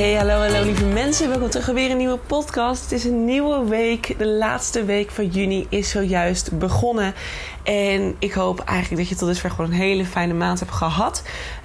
[0.00, 1.28] Hey, hallo, hallo lieve mensen.
[1.28, 2.82] Welkom terug weer een nieuwe podcast.
[2.82, 4.18] Het is een nieuwe week.
[4.18, 7.14] De laatste week van juni is zojuist begonnen.
[7.62, 11.22] En ik hoop eigenlijk dat je tot dusver gewoon een hele fijne maand hebt gehad.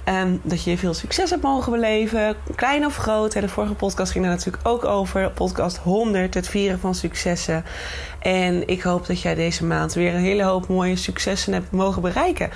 [0.08, 3.32] Um, dat je veel succes hebt mogen beleven, klein of groot.
[3.32, 5.30] De vorige podcast ging daar natuurlijk ook over.
[5.30, 7.64] Podcast 100, het vieren van successen.
[8.18, 12.02] En ik hoop dat jij deze maand weer een hele hoop mooie successen hebt mogen
[12.02, 12.50] bereiken.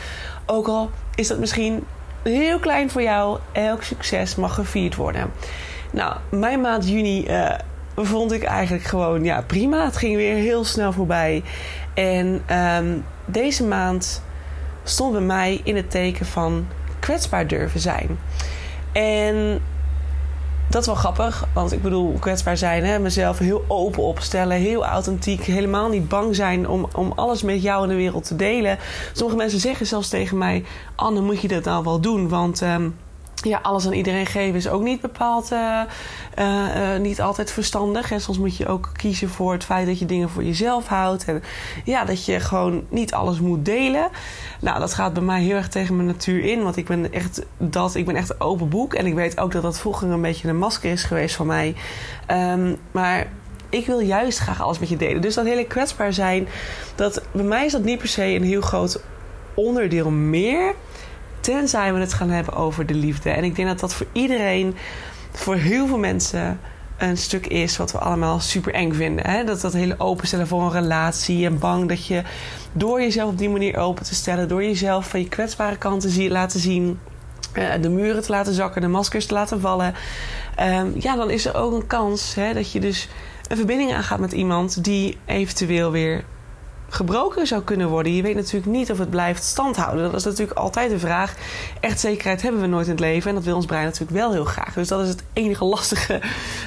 [0.47, 1.85] Ook al is dat misschien
[2.23, 3.39] heel klein voor jou.
[3.53, 5.31] Elk succes mag gevierd worden.
[5.93, 7.55] Nou, mijn maand juni uh,
[7.97, 9.85] vond ik eigenlijk gewoon ja, prima.
[9.85, 11.43] Het ging weer heel snel voorbij.
[11.95, 14.23] En um, deze maand
[14.85, 16.67] stond bij mij in het teken van
[16.99, 18.19] kwetsbaar durven zijn.
[18.93, 19.61] En
[20.71, 24.87] dat is wel grappig, want ik bedoel, kwetsbaar zijn, hè, mezelf heel open opstellen, heel
[24.87, 28.79] authentiek, helemaal niet bang zijn om, om alles met jou in de wereld te delen.
[29.13, 32.29] Sommige mensen zeggen zelfs tegen mij: Anne, moet je dat nou wel doen?
[32.29, 32.61] Want.
[32.61, 32.97] Um,
[33.43, 35.81] ja, alles aan iedereen geven is ook niet bepaald, uh,
[36.39, 38.09] uh, uh, niet altijd verstandig.
[38.09, 38.19] Hè.
[38.19, 41.25] Soms moet je ook kiezen voor het feit dat je dingen voor jezelf houdt.
[41.25, 41.43] En
[41.85, 44.09] ja, dat je gewoon niet alles moet delen.
[44.61, 46.63] Nou, dat gaat bij mij heel erg tegen mijn natuur in.
[46.63, 48.95] Want ik ben echt dat, ik ben echt een open boek.
[48.95, 51.75] En ik weet ook dat dat vroeger een beetje een masker is geweest van mij.
[52.29, 53.27] Um, maar
[53.69, 55.23] ik wil juist graag alles met je delen.
[55.23, 56.49] Dus dat hele kwetsbaar zijn,
[56.95, 59.03] dat, bij mij is dat niet per se een heel groot
[59.55, 60.75] onderdeel meer.
[61.41, 63.31] Tenzij we het gaan hebben over de liefde.
[63.31, 64.75] En ik denk dat dat voor iedereen,
[65.33, 66.61] voor heel veel mensen,
[66.99, 69.27] een stuk is wat we allemaal super eng vinden.
[69.27, 69.45] Hè?
[69.45, 72.23] Dat dat hele openstellen voor een relatie en bang dat je
[72.73, 76.31] door jezelf op die manier open te stellen, door jezelf van je kwetsbare kanten zie,
[76.31, 76.99] laten zien,
[77.55, 79.95] uh, de muren te laten zakken, de maskers te laten vallen.
[80.61, 83.09] Um, ja, dan is er ook een kans hè, dat je dus
[83.49, 86.25] een verbinding aangaat met iemand die eventueel weer
[86.91, 88.15] gebroken zou kunnen worden.
[88.15, 90.05] Je weet natuurlijk niet of het blijft standhouden.
[90.05, 91.35] Dat is natuurlijk altijd de vraag.
[91.81, 93.29] Echt zekerheid hebben we nooit in het leven.
[93.29, 94.75] En dat wil ons brein natuurlijk wel heel graag.
[94.75, 96.21] Dus dat is het enige lastige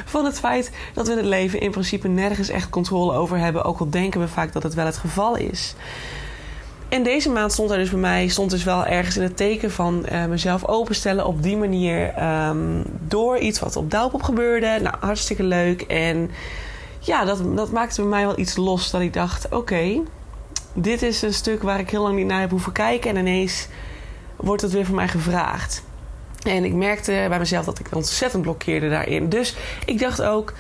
[0.06, 3.64] van het feit dat we in het leven in principe nergens echt controle over hebben.
[3.64, 5.76] Ook al denken we vaak dat het wel het geval is.
[6.90, 9.72] En deze maand stond er dus bij mij, stond dus wel ergens in het teken
[9.72, 12.24] van uh, mezelf openstellen op die manier.
[12.24, 14.80] Um, door iets wat op Douwpop gebeurde.
[14.82, 15.82] Nou, hartstikke leuk.
[15.82, 16.32] En
[17.06, 18.92] ja, dat, dat maakte bij mij wel iets los.
[18.92, 20.02] Dat ik dacht: oké,
[20.74, 23.10] dit is een stuk waar ik heel lang niet naar heb hoeven kijken.
[23.10, 23.68] En ineens
[24.36, 25.84] wordt het weer van mij gevraagd.
[26.44, 29.30] En ik merkte bij mezelf dat ik ontzettend blokkeerde daarin.
[29.30, 29.56] Dus
[29.86, 30.54] ik dacht ook.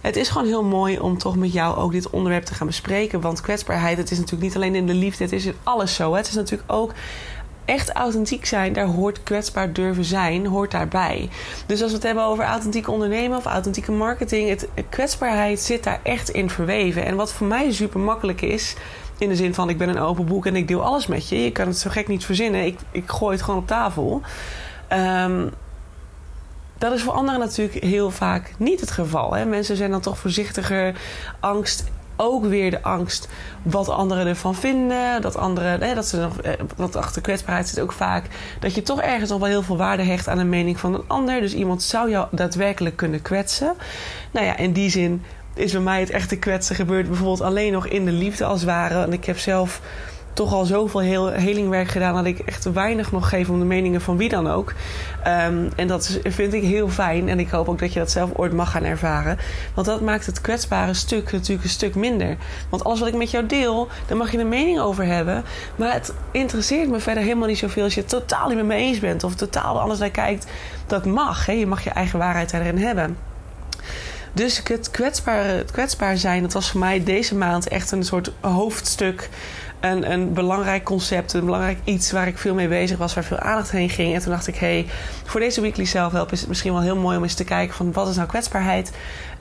[0.00, 3.20] Het is gewoon heel mooi om toch met jou ook dit onderwerp te gaan bespreken.
[3.20, 6.14] Want kwetsbaarheid, het is natuurlijk niet alleen in de liefde, het is in alles zo.
[6.14, 6.92] Het is natuurlijk ook
[7.70, 11.28] echt authentiek zijn, daar hoort kwetsbaar durven zijn, hoort daarbij.
[11.66, 16.00] Dus als we het hebben over authentiek ondernemen of authentieke marketing, het, kwetsbaarheid zit daar
[16.02, 17.04] echt in verweven.
[17.04, 18.76] En wat voor mij super makkelijk is,
[19.18, 21.44] in de zin van ik ben een open boek en ik deel alles met je.
[21.44, 22.66] Je kan het zo gek niet verzinnen.
[22.66, 24.22] Ik, ik gooi het gewoon op tafel.
[24.92, 25.50] Um,
[26.78, 29.34] dat is voor anderen natuurlijk heel vaak niet het geval.
[29.34, 29.44] Hè?
[29.44, 31.00] Mensen zijn dan toch voorzichtiger.
[31.40, 31.84] Angst
[32.20, 33.28] ook weer de angst
[33.62, 35.22] wat anderen ervan vinden.
[35.22, 38.24] Dat anderen, hè, dat ze nog, eh, wat achter kwetsbaarheid zit ook vaak.
[38.60, 41.04] Dat je toch ergens nog wel heel veel waarde hecht aan de mening van een
[41.06, 41.40] ander.
[41.40, 43.74] Dus iemand zou jou daadwerkelijk kunnen kwetsen.
[44.30, 45.22] Nou ja, in die zin
[45.54, 48.68] is bij mij het echte kwetsen gebeurd bijvoorbeeld alleen nog in de liefde als het
[48.70, 49.02] ware.
[49.02, 49.80] En ik heb zelf
[50.32, 54.00] toch al zoveel heel, helingwerk gedaan dat ik echt weinig nog geef om de meningen
[54.00, 54.72] van wie dan ook.
[55.26, 57.28] Um, en dat vind ik heel fijn.
[57.28, 59.38] En ik hoop ook dat je dat zelf ooit mag gaan ervaren.
[59.74, 62.36] Want dat maakt het kwetsbare stuk natuurlijk een stuk minder.
[62.68, 65.44] Want alles wat ik met jou deel, daar mag je een mening over hebben.
[65.76, 68.74] Maar het interesseert me verder helemaal niet zoveel als je het totaal niet met me
[68.74, 69.24] eens bent.
[69.24, 70.46] Of totaal anders naar kijkt.
[70.86, 71.46] Dat mag.
[71.46, 71.52] Hè?
[71.52, 73.16] Je mag je eigen waarheid daarin hebben.
[74.32, 78.32] Dus het kwetsbaar, het kwetsbaar zijn, dat was voor mij deze maand echt een soort
[78.40, 79.28] hoofdstuk
[79.80, 83.38] een, een belangrijk concept, een belangrijk iets waar ik veel mee bezig was, waar veel
[83.38, 84.14] aandacht heen ging.
[84.14, 84.86] En toen dacht ik, hey,
[85.24, 87.92] voor deze weekly zelfhelp is het misschien wel heel mooi om eens te kijken van
[87.92, 88.92] wat is nou kwetsbaarheid?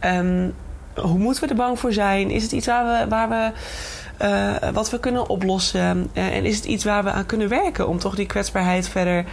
[0.06, 0.54] Um,
[0.96, 2.32] hoe moeten we er bang voor zijn?
[2.32, 3.52] Is het iets waar we, waar we
[4.22, 6.10] uh, wat we kunnen oplossen?
[6.14, 9.26] Uh, en is het iets waar we aan kunnen werken om toch die kwetsbaarheid verder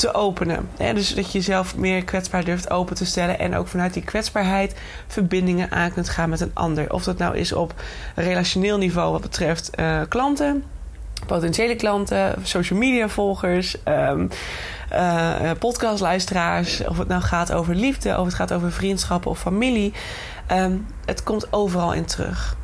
[0.00, 0.68] te openen.
[0.76, 3.38] Dus dat je jezelf meer kwetsbaar durft open te stellen.
[3.38, 4.74] En ook vanuit die kwetsbaarheid
[5.06, 6.92] verbindingen aan kunt gaan met een ander.
[6.92, 7.74] Of dat nou is op
[8.14, 10.64] relationeel niveau wat betreft uh, klanten,
[11.26, 13.76] potentiële klanten, social media volgers.
[13.84, 14.28] Um,
[14.92, 19.92] uh, podcastluisteraars, of het nou gaat over liefde, of het gaat over vriendschappen of familie.
[20.52, 22.56] Um, het komt overal in terug.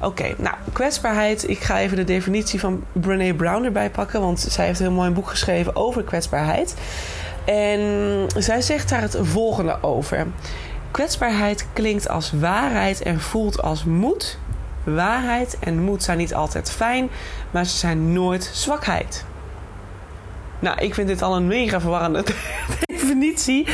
[0.00, 1.48] Oké, nou, kwetsbaarheid.
[1.48, 4.94] Ik ga even de definitie van Brene Brown erbij pakken, want zij heeft een heel
[4.94, 6.74] mooi boek geschreven over kwetsbaarheid.
[7.44, 10.26] En zij zegt daar het volgende over.
[10.90, 14.38] Kwetsbaarheid klinkt als waarheid en voelt als moed.
[14.84, 17.10] Waarheid en moed zijn niet altijd fijn,
[17.50, 19.24] maar ze zijn nooit zwakheid.
[20.58, 22.24] Nou, ik vind dit al een mega verwarrende
[22.86, 23.64] definitie.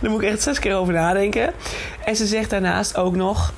[0.00, 1.52] Daar moet ik echt zes keer over nadenken.
[2.04, 3.52] En ze zegt daarnaast ook nog: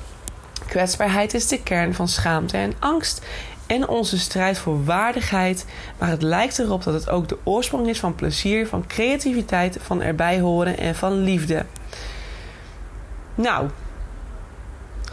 [0.65, 3.25] kwetsbaarheid is de kern van schaamte en angst
[3.67, 5.65] en onze strijd voor waardigheid,
[5.97, 10.01] maar het lijkt erop dat het ook de oorsprong is van plezier, van creativiteit, van
[10.01, 11.65] erbij horen en van liefde.
[13.35, 13.69] Nou,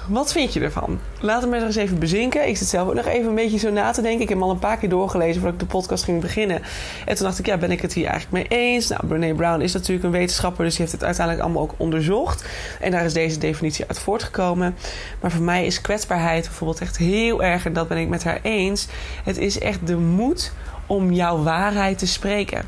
[0.08, 1.00] wat vind je ervan?
[1.20, 2.48] Laat het maar eens even bezinken.
[2.48, 4.20] Ik zit zelf ook nog even een beetje zo na te denken.
[4.20, 6.62] Ik heb hem al een paar keer doorgelezen voordat ik de podcast ging beginnen.
[7.06, 8.88] En toen dacht ik, ja, ben ik het hier eigenlijk mee eens?
[8.88, 12.44] Nou, Brene Brown is natuurlijk een wetenschapper, dus die heeft het uiteindelijk allemaal ook onderzocht.
[12.80, 14.76] En daar is deze definitie uit voortgekomen.
[15.20, 18.40] Maar voor mij is kwetsbaarheid bijvoorbeeld echt heel erg, en dat ben ik met haar
[18.42, 18.86] eens.
[19.24, 20.52] Het is echt de moed
[20.86, 22.62] om jouw waarheid te spreken.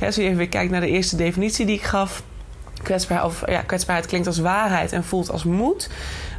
[0.00, 2.22] als je even weer kijkt naar de eerste definitie die ik gaf.
[2.82, 5.88] Kwetsbaar, of, ja, kwetsbaarheid klinkt als waarheid en voelt als moed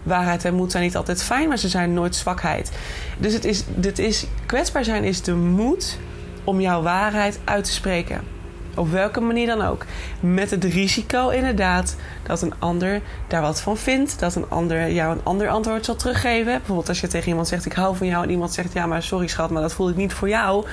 [0.03, 2.71] waarheid en moed zijn niet altijd fijn, maar ze zijn nooit zwakheid.
[3.17, 5.97] Dus het is, dit is, kwetsbaar zijn is de moed
[6.43, 8.33] om jouw waarheid uit te spreken.
[8.75, 9.85] Op welke manier dan ook.
[10.19, 14.19] Met het risico inderdaad dat een ander daar wat van vindt.
[14.19, 16.57] Dat een ander jou een ander antwoord zal teruggeven.
[16.57, 18.23] Bijvoorbeeld als je tegen iemand zegt ik hou van jou.
[18.23, 20.65] En iemand zegt ja maar sorry schat maar dat voel ik niet voor jou.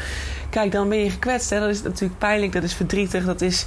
[0.50, 1.50] Kijk dan ben je gekwetst.
[1.50, 1.60] Hè?
[1.60, 2.52] Dat is natuurlijk pijnlijk.
[2.52, 3.24] Dat is verdrietig.
[3.24, 3.66] Dat is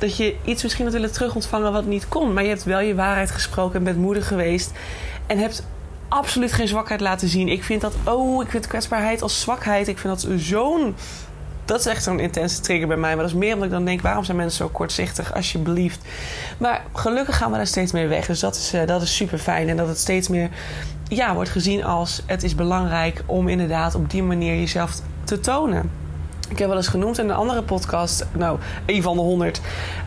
[0.00, 2.32] dat je iets misschien had willen terugontvangen wat niet kon.
[2.32, 4.72] Maar je hebt wel je waarheid gesproken en bent moedig geweest.
[5.26, 5.66] En hebt
[6.08, 7.48] absoluut geen zwakheid laten zien.
[7.48, 9.88] Ik vind dat, oh, ik vind kwetsbaarheid als zwakheid.
[9.88, 10.94] Ik vind dat zo'n.
[11.64, 13.14] Dat is echt zo'n intense trigger bij mij.
[13.14, 16.00] Maar dat is meer omdat ik dan denk: waarom zijn mensen zo kortzichtig, alsjeblieft?
[16.58, 18.26] Maar gelukkig gaan we daar steeds meer weg.
[18.26, 19.68] Dus dat is, uh, dat is super fijn.
[19.68, 20.50] En dat het steeds meer
[21.08, 24.92] ja, wordt gezien als: het is belangrijk om inderdaad op die manier jezelf
[25.24, 26.07] te tonen.
[26.48, 29.60] Ik heb wel eens genoemd in een andere podcast, nou, een van de honderd.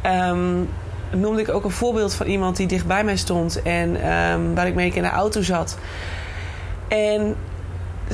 [0.06, 0.70] Um,
[1.14, 4.68] noemde ik ook een voorbeeld van iemand die dicht bij mij stond en um, waar
[4.68, 5.78] ik mee in de auto zat.
[6.88, 7.36] En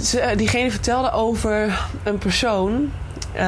[0.02, 2.92] ze, diegene vertelde over een persoon.
[3.36, 3.42] Uh,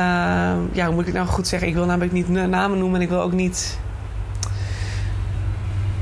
[0.71, 1.67] ja, hoe moet ik het nou goed zeggen?
[1.67, 3.79] Ik wil namelijk niet namen noemen en ik wil ook niet.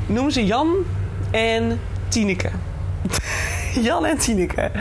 [0.06, 0.76] Noemen ze Jan
[1.32, 2.50] en Tineke.
[3.88, 4.72] Jan en Tineke.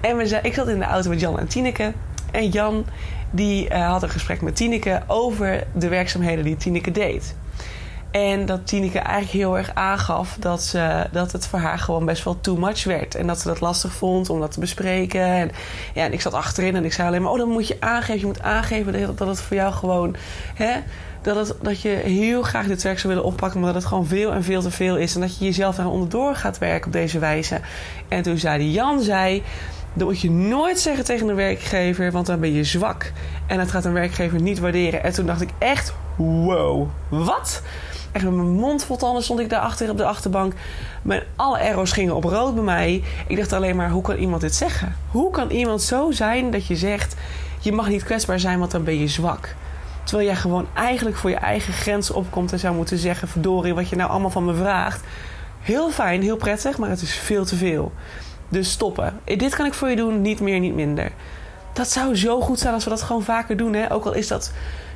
[0.00, 1.92] En we zei, ik zat in de auto met Jan en Tineke.
[2.30, 2.84] En Jan
[3.32, 7.34] die uh, had een gesprek met Tineke over de werkzaamheden die Tineke deed.
[8.12, 12.24] En dat Tineke eigenlijk heel erg aangaf dat, ze, dat het voor haar gewoon best
[12.24, 13.14] wel too much werd.
[13.14, 15.24] En dat ze dat lastig vond om dat te bespreken.
[15.24, 15.50] En,
[15.94, 18.20] ja, en ik zat achterin en ik zei alleen maar: Oh, dan moet je aangeven.
[18.20, 20.16] Je moet aangeven dat, het voor jou gewoon.
[20.54, 20.72] Hè,
[21.22, 24.06] dat, het, dat je heel graag dit werk zou willen oppakken, maar dat het gewoon
[24.06, 25.14] veel en veel te veel is.
[25.14, 27.60] En dat je jezelf daar onderdoor gaat werken op deze wijze.
[28.08, 29.42] En toen zei Jan: zei,
[29.94, 33.12] Dat moet je nooit zeggen tegen een werkgever, want dan ben je zwak.
[33.46, 35.04] En dat gaat een werkgever niet waarderen.
[35.04, 37.62] En toen dacht ik echt: Wow, wat?
[38.12, 40.52] Echt met mijn mond vol tanden stond ik daar achter op de achterbank.
[41.02, 43.04] Mijn, alle arrows gingen op rood bij mij.
[43.26, 44.96] Ik dacht alleen maar, hoe kan iemand dit zeggen?
[45.10, 47.16] Hoe kan iemand zo zijn dat je zegt...
[47.60, 49.54] je mag niet kwetsbaar zijn, want dan ben je zwak.
[50.04, 52.52] Terwijl jij gewoon eigenlijk voor je eigen grenzen opkomt...
[52.52, 55.04] en zou moeten zeggen, verdorie, wat je nou allemaal van me vraagt.
[55.60, 57.92] Heel fijn, heel prettig, maar het is veel te veel.
[58.52, 59.20] Dus stoppen.
[59.24, 61.12] Dit kan ik voor je doen, niet meer, niet minder.
[61.72, 63.74] Dat zou zo goed zijn als we dat gewoon vaker doen.
[63.74, 63.92] Hè?
[63.92, 64.52] Ook al is dat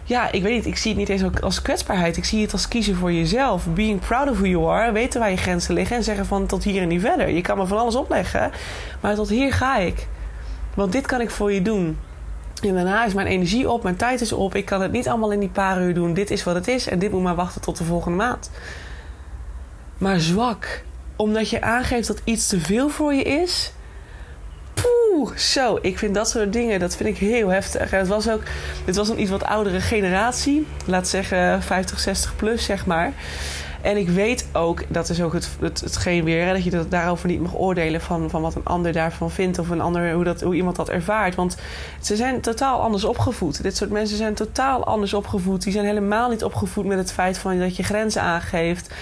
[0.06, 0.66] ja, ik weet niet.
[0.66, 2.16] Ik zie het niet eens als kwetsbaarheid.
[2.16, 3.66] Ik zie het als kiezen voor jezelf.
[3.66, 4.92] Being proud of who you are.
[4.92, 5.96] Weten waar je grenzen liggen.
[5.96, 7.28] En zeggen van tot hier en niet verder.
[7.28, 8.50] Je kan me van alles opleggen.
[9.00, 10.06] Maar tot hier ga ik.
[10.74, 11.98] Want dit kan ik voor je doen.
[12.62, 13.82] En daarna is mijn energie op.
[13.82, 14.54] Mijn tijd is op.
[14.54, 16.14] Ik kan het niet allemaal in die paar uur doen.
[16.14, 16.88] Dit is wat het is.
[16.88, 18.50] En dit moet maar wachten tot de volgende maand.
[19.98, 20.84] Maar zwak.
[21.16, 23.72] Omdat je aangeeft dat iets te veel voor je is
[24.74, 25.78] Poeh, zo.
[25.82, 27.92] Ik vind dat soort dingen, dat vind ik heel heftig.
[27.92, 28.42] En het was ook,
[28.84, 30.66] dit was een iets wat oudere generatie.
[30.86, 33.12] Laat zeggen 50, 60 plus, zeg maar.
[33.86, 37.28] En ik weet ook, dat is ook het, het, hetgeen weer, dat je dat daarover
[37.28, 40.40] niet mag oordelen van, van wat een ander daarvan vindt of een ander, hoe, dat,
[40.40, 41.34] hoe iemand dat ervaart.
[41.34, 41.56] Want
[42.00, 43.62] ze zijn totaal anders opgevoed.
[43.62, 45.62] Dit soort mensen zijn totaal anders opgevoed.
[45.62, 48.94] Die zijn helemaal niet opgevoed met het feit van dat je grenzen aangeeft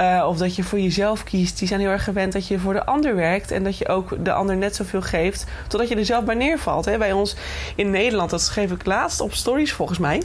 [0.00, 1.58] uh, of dat je voor jezelf kiest.
[1.58, 4.24] Die zijn heel erg gewend dat je voor de ander werkt en dat je ook
[4.24, 6.84] de ander net zoveel geeft totdat je er zelf bij neervalt.
[6.84, 6.98] Hè?
[6.98, 7.36] Bij ons
[7.76, 10.22] in Nederland, dat schreef ik laatst op stories volgens mij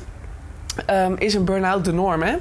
[0.85, 2.21] ehm, is een burn-out de norm.
[2.21, 2.35] Hè?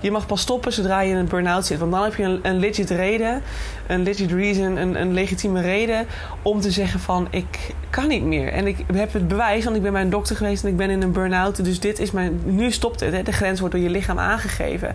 [0.00, 1.78] Je mag pas stoppen zodra je in een burn-out zit.
[1.78, 3.42] Want dan heb je een, een legit reden,
[3.88, 6.06] een legit reason, een, een legitieme reden
[6.42, 8.52] om te zeggen van ik kan niet meer.
[8.52, 10.90] En ik heb het bewijs, want ik ben bij een dokter geweest en ik ben
[10.90, 11.64] in een burn-out.
[11.64, 13.12] Dus dit is mijn, nu stopt het.
[13.12, 13.22] Hè?
[13.22, 14.94] De grens wordt door je lichaam aangegeven.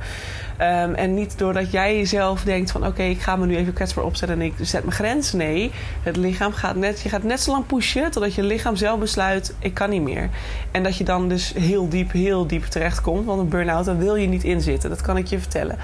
[0.58, 4.04] Ehm, en niet doordat jij jezelf denkt van oké, ik ga me nu even kwetsbaar
[4.04, 5.34] opzetten en ik zet mijn grens.
[5.34, 5.72] Nee,
[6.04, 9.54] het lichaam gaat net, je gaat net zo lang pushen totdat je lichaam zelf besluit
[9.60, 10.30] ik kan niet meer.
[10.72, 13.26] En dat je dan dus heel diep, heel diep terechtkomt.
[13.26, 14.90] Want een burn-out, daar wil je niet in zitten.
[14.90, 15.78] Dat kan ik je vertellen.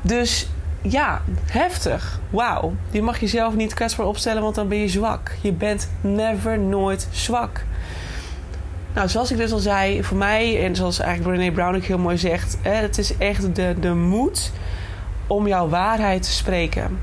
[0.00, 0.48] Dus
[0.88, 2.20] ja, heftig.
[2.30, 2.74] Wauw.
[2.90, 5.30] Je mag jezelf niet kwetsbaar opstellen, want dan ben je zwak.
[5.40, 7.64] Je bent never, nooit zwak.
[8.94, 11.98] Nou, zoals ik dus al zei, voor mij, en zoals eigenlijk Brené Brown ook heel
[11.98, 14.52] mooi zegt, hè, het is echt de, de moed
[15.26, 16.98] om jouw waarheid te spreken.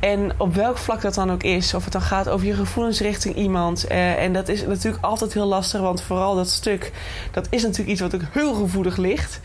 [0.00, 3.00] En op welk vlak dat dan ook is, of het dan gaat over je gevoelens
[3.00, 3.86] richting iemand.
[3.86, 6.92] Eh, en dat is natuurlijk altijd heel lastig, want vooral dat stuk,
[7.30, 9.40] dat is natuurlijk iets wat ook heel gevoelig ligt.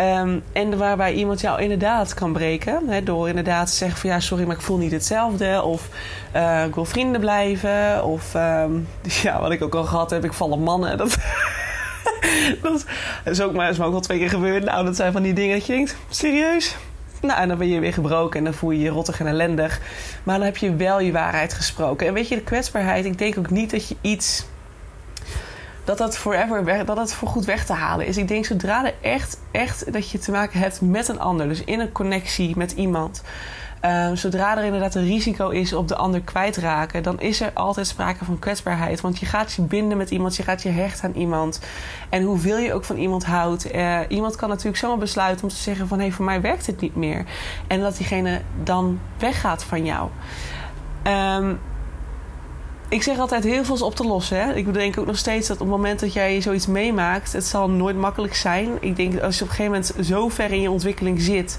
[0.00, 2.88] Um, en waarbij iemand jou inderdaad kan breken.
[2.88, 5.62] Hè, door inderdaad te zeggen van ja, sorry, maar ik voel niet hetzelfde.
[5.62, 5.88] Of
[6.36, 8.04] uh, ik wil vrienden blijven.
[8.04, 8.88] Of um,
[9.22, 10.98] ja, wat ik ook al gehad heb, ik val op mannen.
[10.98, 11.16] Dat,
[12.62, 12.84] dat
[13.24, 14.64] is ook maar, is maar ook al twee keer gebeurd.
[14.64, 16.76] Nou, dat zijn van die dingen dat je denkt, serieus?
[17.20, 19.80] Nou, en dan ben je weer gebroken en dan voel je je rottig en ellendig.
[20.22, 22.06] Maar dan heb je wel je waarheid gesproken.
[22.06, 24.44] En weet je, de kwetsbaarheid, ik denk ook niet dat je iets
[25.88, 28.16] dat dat forever weg, dat dat voor goed weg te halen is.
[28.16, 31.64] Ik denk zodra er echt, echt dat je te maken hebt met een ander, dus
[31.64, 33.22] in een connectie met iemand.
[33.84, 37.86] Uh, zodra er inderdaad een risico is op de ander kwijtraken, dan is er altijd
[37.86, 39.00] sprake van kwetsbaarheid.
[39.00, 41.60] Want je gaat je binden met iemand, je gaat je hechten aan iemand.
[42.08, 45.56] En hoeveel je ook van iemand houdt, uh, iemand kan natuurlijk zomaar besluiten om te
[45.56, 47.24] zeggen van hé, hey, voor mij werkt het niet meer.
[47.66, 50.08] En dat diegene dan weggaat van jou.
[51.04, 51.60] Um,
[52.90, 54.40] ik zeg altijd heel veel op te lossen.
[54.40, 54.54] Hè?
[54.54, 57.70] Ik denk ook nog steeds dat op het moment dat jij zoiets meemaakt, het zal
[57.70, 58.68] nooit makkelijk zijn.
[58.80, 61.58] Ik denk dat als je op een gegeven moment zo ver in je ontwikkeling zit,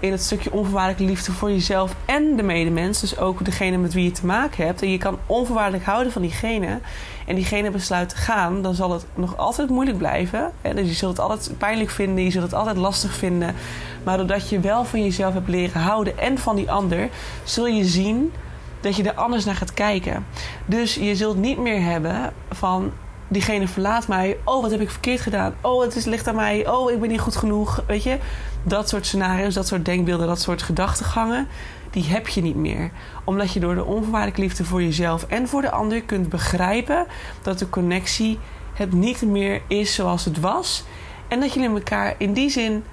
[0.00, 4.04] in het stukje onvoorwaardelijke liefde voor jezelf en de medemens, dus ook degene met wie
[4.04, 6.78] je te maken hebt, en je kan onvoorwaardelijk houden van diegene,
[7.26, 10.50] en diegene besluit te gaan, dan zal het nog altijd moeilijk blijven.
[10.60, 10.74] Hè?
[10.74, 13.54] Dus je zult het altijd pijnlijk vinden, je zult het altijd lastig vinden.
[14.02, 17.08] Maar doordat je wel van jezelf hebt leren houden en van die ander,
[17.44, 18.32] zul je zien
[18.80, 20.26] dat je er anders naar gaat kijken.
[20.66, 22.92] Dus je zult niet meer hebben van
[23.28, 24.36] diegene verlaat mij.
[24.44, 25.54] Oh, wat heb ik verkeerd gedaan?
[25.60, 26.68] Oh, het is, ligt aan mij.
[26.68, 27.82] Oh, ik ben niet goed genoeg.
[27.86, 28.18] Weet je,
[28.62, 31.48] dat soort scenario's, dat soort denkbeelden, dat soort gedachtegangen,
[31.90, 32.90] die heb je niet meer.
[33.24, 37.06] Omdat je door de onvoorwaardelijke liefde voor jezelf en voor de ander kunt begrijpen
[37.42, 38.38] dat de connectie
[38.74, 40.84] het niet meer is zoals het was.
[41.28, 42.84] En dat jullie elkaar in die zin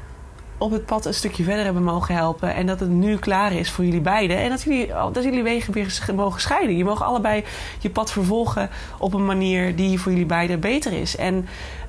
[0.58, 2.54] op het pad een stukje verder hebben mogen helpen.
[2.54, 4.38] En dat het nu klaar is voor jullie beiden.
[4.38, 6.78] En dat jullie, dat jullie wegen weer mogen scheiden.
[6.78, 7.44] Je mag allebei
[7.80, 11.16] je pad vervolgen op een manier die voor jullie beiden beter is.
[11.16, 11.48] En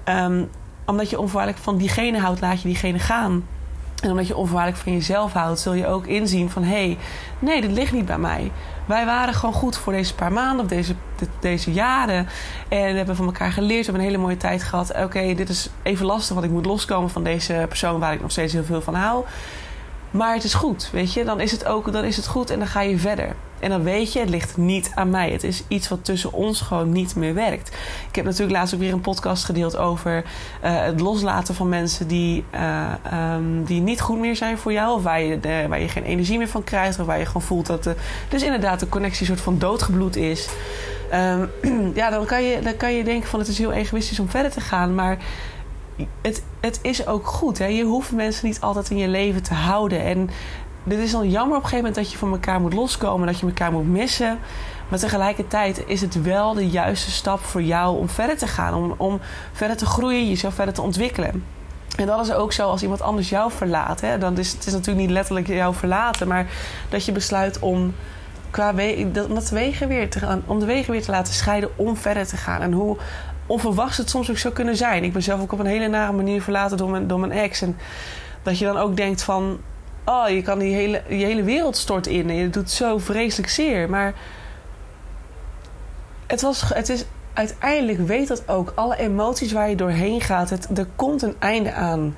[0.08, 0.48] um,
[0.86, 3.46] omdat je onvoorwaardelijk van diegene houdt, laat je diegene gaan.
[4.02, 6.62] En omdat je onvoorwaardelijk van jezelf houdt, zul je ook inzien van...
[6.62, 6.98] hé, hey,
[7.38, 8.50] nee, dit ligt niet bij mij.
[8.88, 10.94] Wij waren gewoon goed voor deze paar maanden of deze,
[11.40, 12.28] deze jaren.
[12.68, 13.78] En we hebben van elkaar geleerd.
[13.78, 14.94] We hebben een hele mooie tijd gehad.
[14.96, 18.00] Oké, dit is even lastig, want ik moet loskomen van deze persoon...
[18.00, 19.24] waar ik nog steeds heel veel van hou.
[20.10, 21.24] Maar het is goed, weet je.
[21.24, 23.34] Dan is het ook dan is het goed en dan ga je verder.
[23.60, 25.30] En dan weet je, het ligt niet aan mij.
[25.30, 27.68] Het is iets wat tussen ons gewoon niet meer werkt.
[28.08, 30.24] Ik heb natuurlijk laatst ook weer een podcast gedeeld over uh,
[30.62, 32.92] het loslaten van mensen die, uh,
[33.34, 34.96] um, die niet goed meer zijn voor jou.
[34.96, 35.38] Of waar je,
[35.68, 36.98] waar je geen energie meer van krijgt.
[36.98, 37.94] Of waar je gewoon voelt dat de,
[38.28, 40.48] dus inderdaad de connectie een soort van doodgebloed is.
[41.14, 41.50] Um,
[41.94, 44.50] ja, dan kan, je, dan kan je denken van het is heel egoïstisch om verder
[44.50, 44.94] te gaan.
[44.94, 45.18] Maar
[46.22, 47.58] het, het is ook goed.
[47.58, 47.66] Hè?
[47.66, 50.04] Je hoeft mensen niet altijd in je leven te houden.
[50.04, 50.30] En
[50.84, 53.40] dit is dan jammer op een gegeven moment dat je van elkaar moet loskomen, dat
[53.40, 54.38] je elkaar moet missen.
[54.88, 58.94] Maar tegelijkertijd is het wel de juiste stap voor jou om verder te gaan, om,
[58.96, 59.20] om
[59.52, 61.44] verder te groeien, jezelf verder te ontwikkelen.
[61.96, 64.00] En dat is ook zo als iemand anders jou verlaat.
[64.00, 64.18] Hè?
[64.18, 66.46] Dan is het is natuurlijk niet letterlijk jou verlaten, maar
[66.88, 67.94] dat je besluit om
[68.50, 69.10] qua we,
[69.50, 72.60] wegen weer te gaan, om de wegen weer te laten scheiden om verder te gaan.
[72.60, 72.96] En hoe
[73.46, 75.04] onverwachts het soms ook zou kunnen zijn.
[75.04, 77.62] Ik ben zelf ook op een hele nare manier verlaten door mijn, door mijn ex.
[77.62, 77.76] En
[78.42, 79.58] dat je dan ook denkt van
[80.08, 83.48] oh, je kan die hele, die hele wereld stort in en je doet zo vreselijk
[83.48, 83.90] zeer.
[83.90, 84.14] Maar
[86.26, 90.78] het, was, het is uiteindelijk, weet dat ook, alle emoties waar je doorheen gaat, het,
[90.78, 92.16] er komt een einde aan.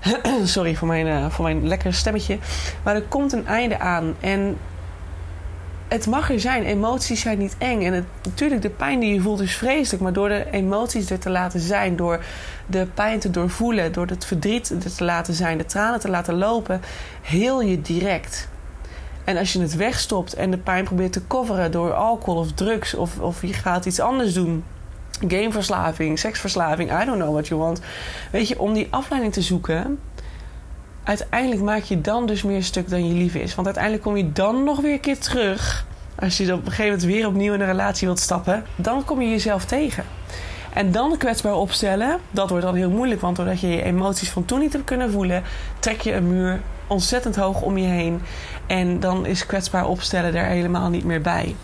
[0.44, 2.38] Sorry voor mijn, uh, voor mijn lekkere stemmetje.
[2.82, 4.14] Maar er komt een einde aan.
[4.20, 4.58] En
[5.88, 6.64] het mag er zijn.
[6.64, 7.82] Emoties zijn niet eng.
[7.82, 10.02] En het, natuurlijk, de pijn die je voelt is vreselijk.
[10.02, 12.24] Maar door de emoties er te laten zijn, door
[12.66, 16.34] de pijn te doorvoelen, door het verdriet er te laten zijn, de tranen te laten
[16.34, 16.80] lopen,
[17.22, 18.48] heel je direct.
[19.24, 22.94] En als je het wegstopt en de pijn probeert te coveren door alcohol of drugs,
[22.94, 24.64] of, of je gaat iets anders doen,
[25.28, 27.80] gameverslaving, seksverslaving, I don't know what you want.
[28.32, 29.98] Weet je, om die afleiding te zoeken,
[31.08, 33.54] uiteindelijk maak je dan dus meer stuk dan je lief is.
[33.54, 35.86] Want uiteindelijk kom je dan nog weer een keer terug.
[36.18, 39.20] Als je op een gegeven moment weer opnieuw in een relatie wilt stappen, dan kom
[39.20, 40.04] je jezelf tegen.
[40.72, 43.20] En dan kwetsbaar opstellen, dat wordt dan heel moeilijk.
[43.20, 45.42] Want doordat je je emoties van toen niet hebt kunnen voelen,
[45.78, 48.20] trek je een muur ontzettend hoog om je heen.
[48.66, 51.54] En dan is kwetsbaar opstellen er helemaal niet meer bij.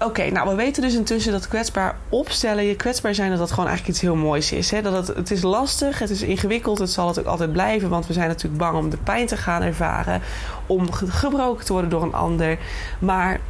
[0.00, 3.66] Oké, nou we weten dus intussen dat kwetsbaar opstellen, je kwetsbaar zijn, dat dat gewoon
[3.66, 4.70] eigenlijk iets heel moois is.
[4.70, 4.82] Hè?
[4.82, 8.06] Dat het, het is lastig, het is ingewikkeld, het zal het ook altijd blijven, want
[8.06, 10.22] we zijn natuurlijk bang om de pijn te gaan ervaren,
[10.66, 12.58] om gebroken te worden door een ander.
[12.98, 13.40] Maar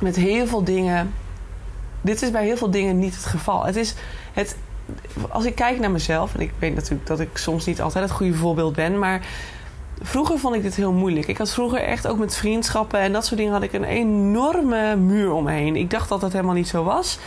[0.00, 1.12] met heel veel dingen,
[2.00, 3.64] dit is bij heel veel dingen niet het geval.
[3.64, 3.94] Het is
[4.32, 4.56] het,
[5.28, 8.12] als ik kijk naar mezelf, en ik weet natuurlijk dat ik soms niet altijd het
[8.12, 9.20] goede voorbeeld ben, maar
[10.06, 11.26] Vroeger vond ik dit heel moeilijk.
[11.26, 14.96] Ik had vroeger echt ook met vriendschappen en dat soort dingen had ik een enorme
[14.96, 15.76] muur omheen.
[15.76, 17.18] Ik dacht dat dat helemaal niet zo was.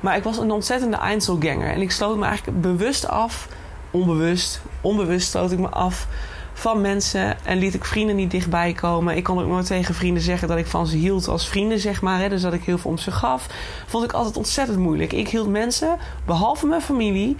[0.00, 1.72] Maar ik was een ontzettende Einzelganger.
[1.72, 3.48] En ik sloot me eigenlijk bewust af,
[3.90, 6.06] onbewust, onbewust sloot ik me af
[6.52, 9.16] van mensen en liet ik vrienden niet dichtbij komen.
[9.16, 12.02] Ik kon ook nooit tegen vrienden zeggen dat ik van ze hield als vrienden, zeg
[12.02, 12.28] maar.
[12.28, 13.46] Dus dat ik heel veel om ze gaf.
[13.86, 15.12] Vond ik altijd ontzettend moeilijk.
[15.12, 17.36] Ik hield mensen, behalve mijn familie,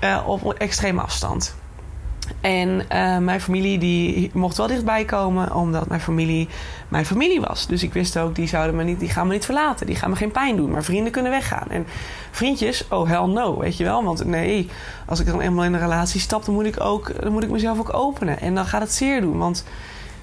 [0.00, 1.54] uh, op extreme afstand.
[2.40, 6.48] En uh, mijn familie die mocht wel dichtbij komen, omdat mijn familie
[6.88, 7.66] mijn familie was.
[7.66, 9.86] Dus ik wist ook, die, zouden me niet, die gaan me niet verlaten.
[9.86, 10.70] Die gaan me geen pijn doen.
[10.70, 11.70] Maar vrienden kunnen weggaan.
[11.70, 11.86] En
[12.30, 14.04] vriendjes, oh hell no, weet je wel.
[14.04, 14.68] Want nee,
[15.06, 17.50] als ik dan eenmaal in een relatie stap, dan moet ik, ook, dan moet ik
[17.50, 18.40] mezelf ook openen.
[18.40, 19.38] En dan gaat het zeer doen.
[19.38, 19.64] Want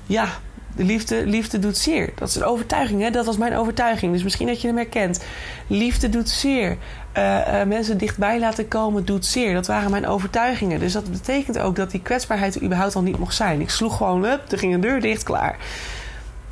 [0.05, 0.27] ja,
[0.75, 2.09] de liefde, liefde doet zeer.
[2.15, 3.09] Dat is een overtuiging, hè?
[3.09, 4.13] Dat was mijn overtuiging.
[4.13, 5.23] Dus misschien dat je hem herkent.
[5.67, 6.77] Liefde doet zeer.
[7.17, 9.53] Uh, uh, mensen dichtbij laten komen doet zeer.
[9.53, 10.79] Dat waren mijn overtuigingen.
[10.79, 13.61] Dus dat betekent ook dat die kwetsbaarheid er überhaupt al niet mocht zijn.
[13.61, 15.57] Ik sloeg gewoon up, er ging een deur dicht, klaar.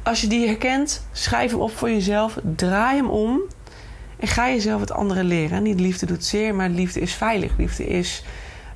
[0.03, 2.38] Als je die herkent, schrijf hem op voor jezelf.
[2.55, 3.41] Draai hem om.
[4.19, 5.63] En ga jezelf het andere leren.
[5.63, 7.51] Niet liefde doet zeer, maar liefde is veilig.
[7.57, 8.23] Liefde is,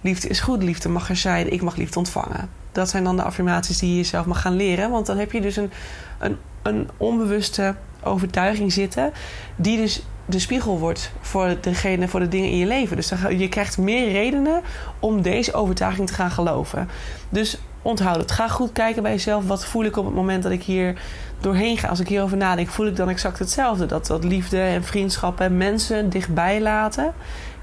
[0.01, 0.63] liefde is goed.
[0.63, 1.51] Liefde mag er zijn.
[1.51, 4.89] Ik mag liefde ontvangen dat zijn dan de affirmaties die je jezelf mag gaan leren.
[4.89, 5.71] Want dan heb je dus een,
[6.19, 9.12] een, een onbewuste overtuiging zitten,
[9.55, 12.95] die dus de spiegel wordt voor degene, voor de dingen in je leven.
[12.95, 14.62] Dus dan, je krijgt meer redenen
[14.99, 16.89] om deze overtuiging te gaan geloven.
[17.29, 18.31] Dus onthoud het.
[18.31, 19.47] Ga goed kijken bij jezelf.
[19.47, 21.01] Wat voel ik op het moment dat ik hier
[21.39, 21.88] doorheen ga?
[21.88, 23.86] Als ik hierover nadenk, voel ik dan exact hetzelfde.
[23.86, 27.13] Dat, dat liefde en vriendschap en mensen dichtbij laten.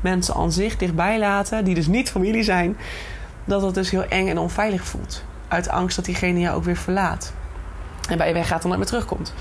[0.00, 2.76] Mensen aan zich dichtbij laten, die dus niet familie zijn
[3.50, 5.24] dat het dus heel eng en onveilig voelt.
[5.48, 7.32] Uit angst dat diegene jou ook weer verlaat.
[8.08, 9.34] En bij je weggaat en nooit meer terugkomt.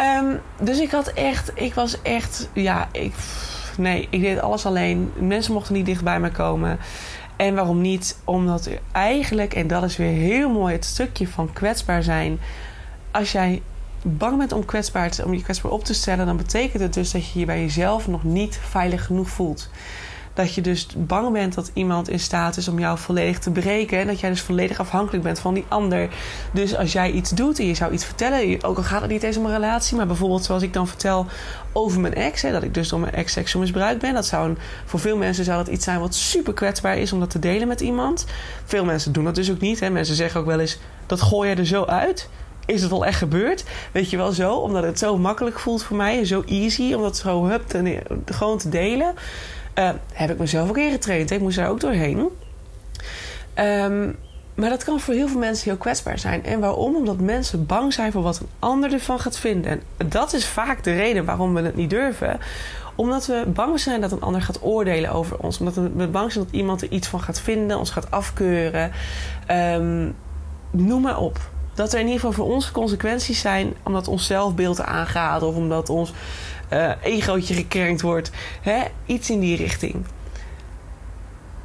[0.00, 3.14] Um, dus ik had echt, ik was echt, ja, ik,
[3.76, 5.12] nee, ik deed alles alleen.
[5.18, 6.78] Mensen mochten niet dicht bij me komen.
[7.36, 8.18] En waarom niet?
[8.24, 12.40] Omdat eigenlijk, en dat is weer heel mooi, het stukje van kwetsbaar zijn.
[13.10, 13.62] Als jij
[14.02, 17.10] bang bent om, kwetsbaar te, om je kwetsbaar op te stellen, dan betekent het dus
[17.10, 19.70] dat je je bij jezelf nog niet veilig genoeg voelt.
[20.34, 23.98] Dat je dus bang bent dat iemand in staat is om jou volledig te breken.
[23.98, 26.08] En dat jij dus volledig afhankelijk bent van die ander.
[26.52, 29.22] Dus als jij iets doet en je zou iets vertellen, ook al gaat het niet
[29.22, 31.26] eens om een relatie, maar bijvoorbeeld zoals ik dan vertel
[31.72, 34.14] over mijn ex, hè, dat ik dus door mijn ex seksueel misbruikt ben.
[34.14, 37.20] Dat zou een, voor veel mensen zou dat iets zijn wat super kwetsbaar is om
[37.20, 38.26] dat te delen met iemand.
[38.64, 39.80] Veel mensen doen dat dus ook niet.
[39.80, 39.90] Hè.
[39.90, 42.28] Mensen zeggen ook wel eens: dat gooi je er zo uit
[42.66, 43.64] is het al echt gebeurd?
[43.92, 47.16] Weet je wel zo, omdat het zo makkelijk voelt voor mij, zo easy om dat
[47.16, 49.14] zo hup, te, gewoon te delen.
[49.78, 51.30] Uh, heb ik mezelf ook ingetraind.
[51.30, 52.28] Ik moest daar ook doorheen.
[53.58, 54.16] Um,
[54.54, 56.44] maar dat kan voor heel veel mensen heel kwetsbaar zijn.
[56.44, 56.96] En waarom?
[56.96, 59.70] Omdat mensen bang zijn voor wat een ander ervan gaat vinden.
[59.70, 62.38] En dat is vaak de reden waarom we het niet durven.
[62.94, 65.58] Omdat we bang zijn dat een ander gaat oordelen over ons.
[65.58, 68.92] Omdat we bang zijn dat iemand er iets van gaat vinden, ons gaat afkeuren.
[69.50, 70.14] Um,
[70.70, 71.38] noem maar op.
[71.74, 75.88] Dat er in ieder geval voor ons consequenties zijn omdat ons zelfbeeld aangaat of omdat
[75.88, 76.12] ons
[76.74, 78.30] uh, egootje gekrenkt wordt.
[78.60, 78.82] Hè?
[79.06, 80.04] Iets in die richting.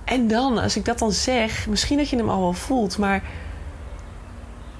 [0.05, 3.23] En dan, als ik dat dan zeg, misschien dat je hem al wel voelt, maar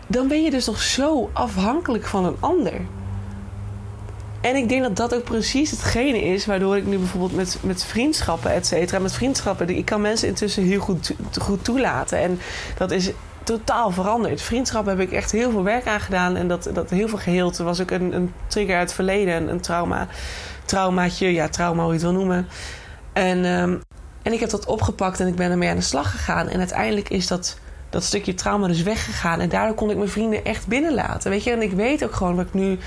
[0.08, 2.82] dan ben je dus nog zo afhankelijk van een ander.
[4.42, 7.84] En ik denk dat dat ook precies hetgene is waardoor ik nu bijvoorbeeld met, met
[7.84, 12.20] vriendschappen, et cetera, met vriendschappen, ik kan mensen intussen heel goed, goed toelaten.
[12.20, 12.40] En
[12.78, 13.12] dat is
[13.58, 14.42] totaal veranderd.
[14.42, 17.58] Vriendschap heb ik echt heel veel werk aan gedaan en dat, dat heel veel geheeld.
[17.58, 20.08] Was ook een, een trigger uit het verleden, een, een trauma,
[20.66, 22.48] traumaatje, ja, trauma hoe je het wil noemen.
[23.14, 23.82] En, um,
[24.22, 26.48] en ik heb dat opgepakt en ik ben ermee aan de slag gegaan.
[26.48, 27.58] En uiteindelijk is dat,
[27.90, 29.40] dat stukje trauma dus weggegaan.
[29.40, 31.32] En daardoor kon ik mijn vrienden echt binnenlaten.
[31.32, 32.78] Weet je, en ik weet ook gewoon dat ik nu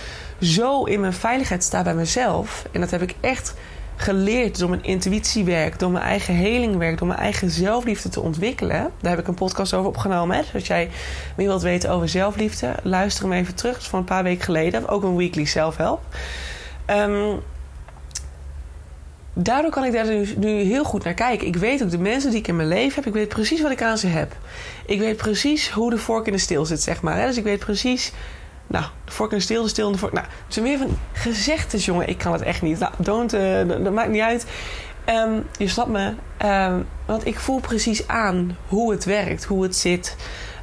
[0.40, 2.66] zo in mijn veiligheid sta bij mezelf.
[2.72, 3.55] En dat heb ik echt
[3.96, 8.90] geleerd door mijn intuïtiewerk, door mijn eigen helingwerk, door mijn eigen zelfliefde te ontwikkelen.
[9.00, 10.37] Daar heb ik een podcast over opgenomen.
[10.37, 10.90] Dus als jij
[11.37, 13.72] meer wilt weten over zelfliefde, luister hem even terug.
[13.72, 14.88] Dat is van een paar weken geleden.
[14.88, 16.00] Ook een weekly self-help.
[16.87, 17.40] Um,
[19.35, 21.46] daardoor kan ik daar nu, nu heel goed naar kijken.
[21.46, 23.70] Ik weet ook de mensen die ik in mijn leven heb, ik weet precies wat
[23.70, 24.37] ik aan ze heb.
[24.87, 27.26] Ik weet precies hoe de vork in de steel zit, zeg maar.
[27.26, 28.12] Dus ik weet precies
[28.72, 30.12] nou, de vork in de de steel de vork.
[30.12, 32.08] Nou, het weer van gezegdes, jongen.
[32.08, 32.78] Ik kan het echt niet.
[32.78, 34.46] Nou, don't, uh, dat maakt niet uit.
[35.04, 36.14] Ehm, je snapt me.
[36.37, 40.16] Ehm, want ik voel precies aan hoe het werkt, hoe het zit.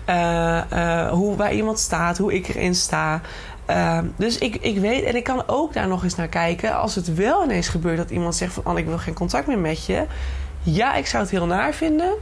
[0.10, 3.22] Uh, hoe waar iemand staat, hoe ik erin sta.
[3.66, 6.76] Ehm, dus ik, ik weet, en ik kan ook daar nog eens naar kijken.
[6.76, 8.78] Als het wel ineens gebeurt dat iemand zegt van...
[8.78, 10.06] Ik wil geen contact meer met je.
[10.62, 12.14] Ja, ik zou het heel naar vinden.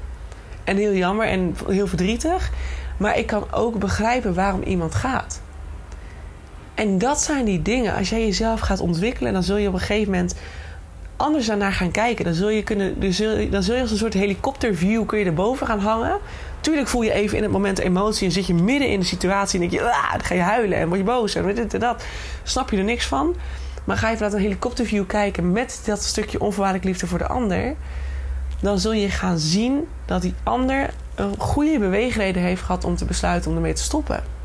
[0.63, 2.51] En heel jammer en heel verdrietig.
[2.97, 5.41] Maar ik kan ook begrijpen waarom iemand gaat.
[6.77, 7.95] En dat zijn die dingen.
[7.95, 10.35] Als jij jezelf gaat ontwikkelen, dan zul je op een gegeven moment
[11.15, 12.25] anders daarnaar gaan kijken.
[12.25, 15.19] Dan zul je, kunnen, dan zul je, dan zul je als een soort helikopterview kun
[15.19, 16.17] je erboven gaan hangen.
[16.61, 19.61] Tuurlijk voel je even in het moment emotie en zit je midden in de situatie
[19.61, 21.79] en denk je, ah, dan ga je huilen en word je boos en dit en
[21.79, 22.03] dat.
[22.43, 23.35] Snap je er niks van.
[23.83, 27.75] Maar ga je vanuit een helikopterview kijken met dat stukje onvoorwaardelijk liefde voor de ander,
[28.61, 33.05] dan zul je gaan zien dat die ander een goede beweegreden heeft gehad om te
[33.05, 34.36] besluiten om ermee te stoppen.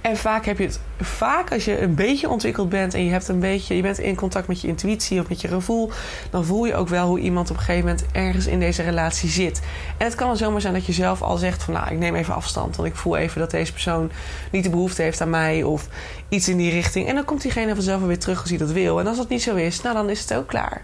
[0.00, 3.28] En vaak heb je het, vaak als je een beetje ontwikkeld bent en je hebt
[3.28, 5.90] een beetje, je bent in contact met je intuïtie of met je gevoel,
[6.30, 9.28] dan voel je ook wel hoe iemand op een gegeven moment ergens in deze relatie
[9.28, 9.60] zit.
[9.96, 12.14] En het kan wel zomaar zijn dat je zelf al zegt van nou, ik neem
[12.14, 14.10] even afstand, want ik voel even dat deze persoon
[14.50, 15.88] niet de behoefte heeft aan mij of
[16.28, 17.08] iets in die richting.
[17.08, 19.00] En dan komt diegene vanzelf weer terug als hij dat wil.
[19.00, 20.82] En als dat niet zo is, nou dan is het ook klaar.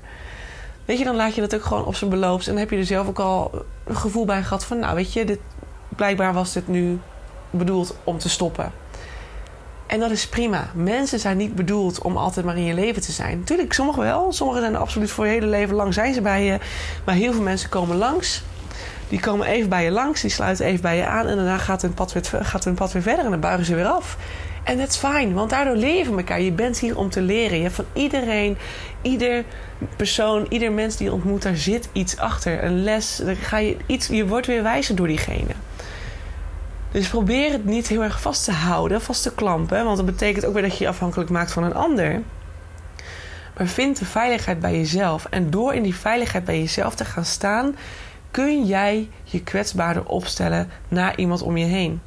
[0.84, 2.46] Weet je, dan laat je dat ook gewoon op zijn beloops.
[2.46, 5.12] En dan heb je er zelf ook al een gevoel bij gehad van, nou weet
[5.12, 5.38] je, dit,
[5.88, 6.98] blijkbaar was dit nu
[7.50, 8.72] bedoeld om te stoppen.
[9.94, 10.70] En dat is prima.
[10.72, 13.38] Mensen zijn niet bedoeld om altijd maar in je leven te zijn.
[13.38, 14.32] Natuurlijk, sommigen wel.
[14.32, 16.58] Sommigen zijn absoluut voor je hele leven lang zijn ze bij je.
[17.04, 18.42] Maar heel veel mensen komen langs.
[19.08, 20.20] Die komen even bij je langs.
[20.20, 21.26] Die sluiten even bij je aan.
[21.26, 23.24] En daarna gaat hun pad weer, gaat hun pad weer verder.
[23.24, 24.16] En dan buigen ze weer af.
[24.64, 26.40] En dat is fijn, want daardoor leven we elkaar.
[26.40, 27.56] Je bent hier om te leren.
[27.56, 28.56] Je hebt van iedereen,
[29.02, 29.44] ieder
[29.96, 32.64] persoon, ieder mens die je ontmoet, daar zit iets achter.
[32.64, 33.22] Een les.
[33.40, 35.54] Ga je, iets, je wordt weer wijzer door diegene.
[36.94, 39.84] Dus probeer het niet heel erg vast te houden, vast te klampen.
[39.84, 42.22] Want dat betekent ook weer dat je je afhankelijk maakt van een ander.
[43.56, 45.26] Maar vind de veiligheid bij jezelf.
[45.30, 47.76] En door in die veiligheid bij jezelf te gaan staan,
[48.30, 52.00] kun jij je kwetsbaarder opstellen naar iemand om je heen.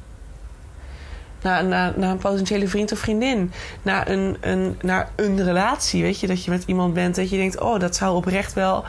[1.42, 3.52] Naar, naar, naar een potentiële vriend of vriendin.
[3.82, 6.02] Naar een, een, naar een relatie.
[6.02, 8.84] Weet je, dat je met iemand bent dat je denkt: oh, dat zou oprecht wel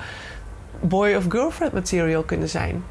[0.82, 2.84] boy of girlfriend material kunnen zijn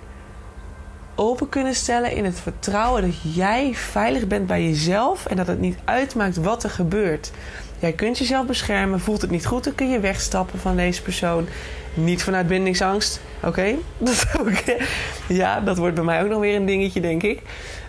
[1.19, 5.61] open kunnen stellen in het vertrouwen dat jij veilig bent bij jezelf en dat het
[5.61, 7.31] niet uitmaakt wat er gebeurt.
[7.79, 11.47] Jij kunt jezelf beschermen, voelt het niet goed, dan kun je wegstappen van deze persoon.
[11.95, 13.75] Niet vanuit bindingsangst, oké?
[15.29, 17.43] Ja, dat wordt bij mij ook nog weer een dingetje, denk ik.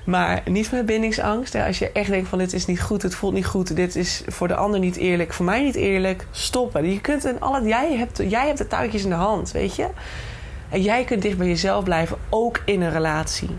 [0.04, 1.56] Maar niet vanuit bindingsangst.
[1.56, 4.24] Als je echt denkt van dit is niet goed, het voelt niet goed, dit is
[4.28, 6.92] voor de ander niet eerlijk, voor mij niet eerlijk, stoppen.
[6.92, 9.88] Je kunt en al jij hebt, jij hebt de touwtjes in de hand, weet je?
[10.70, 13.50] En jij kunt dicht bij jezelf blijven, ook in een relatie.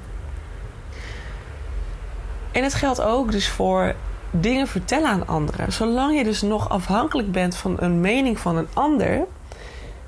[2.52, 3.94] En het geldt ook dus voor
[4.30, 5.72] dingen vertellen aan anderen.
[5.72, 9.24] Zolang je dus nog afhankelijk bent van een mening van een ander.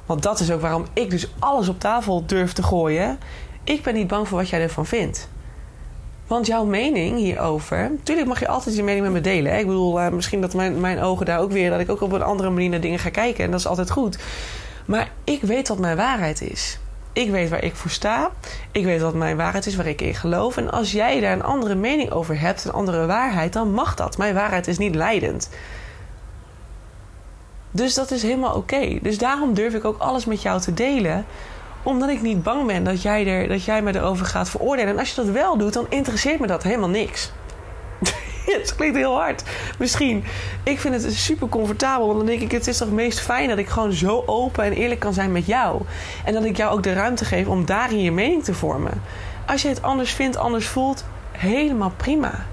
[0.06, 3.18] Want dat is ook waarom ik dus alles op tafel durf te gooien.
[3.64, 5.28] Ik ben niet bang voor wat jij ervan vindt.
[6.26, 7.90] Want jouw mening hierover.
[7.90, 9.58] Natuurlijk mag je altijd je mening met me delen.
[9.58, 11.70] Ik bedoel, uh, misschien dat mijn, mijn ogen daar ook weer.
[11.70, 13.44] dat ik ook op een andere manier naar dingen ga kijken.
[13.44, 14.18] En dat is altijd goed.
[14.84, 16.78] Maar ik weet wat mijn waarheid is.
[17.12, 18.30] Ik weet waar ik voor sta.
[18.70, 20.56] Ik weet wat mijn waarheid is, waar ik in geloof.
[20.56, 24.18] En als jij daar een andere mening over hebt, een andere waarheid, dan mag dat.
[24.18, 25.48] Mijn waarheid is niet leidend.
[27.70, 28.98] Dus dat is helemaal oké.
[29.02, 31.26] Dus daarom durf ik ook alles met jou te delen
[31.82, 34.92] omdat ik niet bang ben dat jij, er, dat jij me erover gaat veroordelen.
[34.92, 37.32] En als je dat wel doet, dan interesseert me dat helemaal niks.
[38.60, 39.42] het klinkt heel hard.
[39.78, 40.24] Misschien.
[40.62, 42.06] Ik vind het super comfortabel.
[42.06, 44.72] Want dan denk ik, het is toch meest fijn dat ik gewoon zo open en
[44.72, 45.82] eerlijk kan zijn met jou.
[46.24, 49.02] En dat ik jou ook de ruimte geef om daarin je mening te vormen.
[49.46, 52.46] Als je het anders vindt, anders voelt, helemaal prima.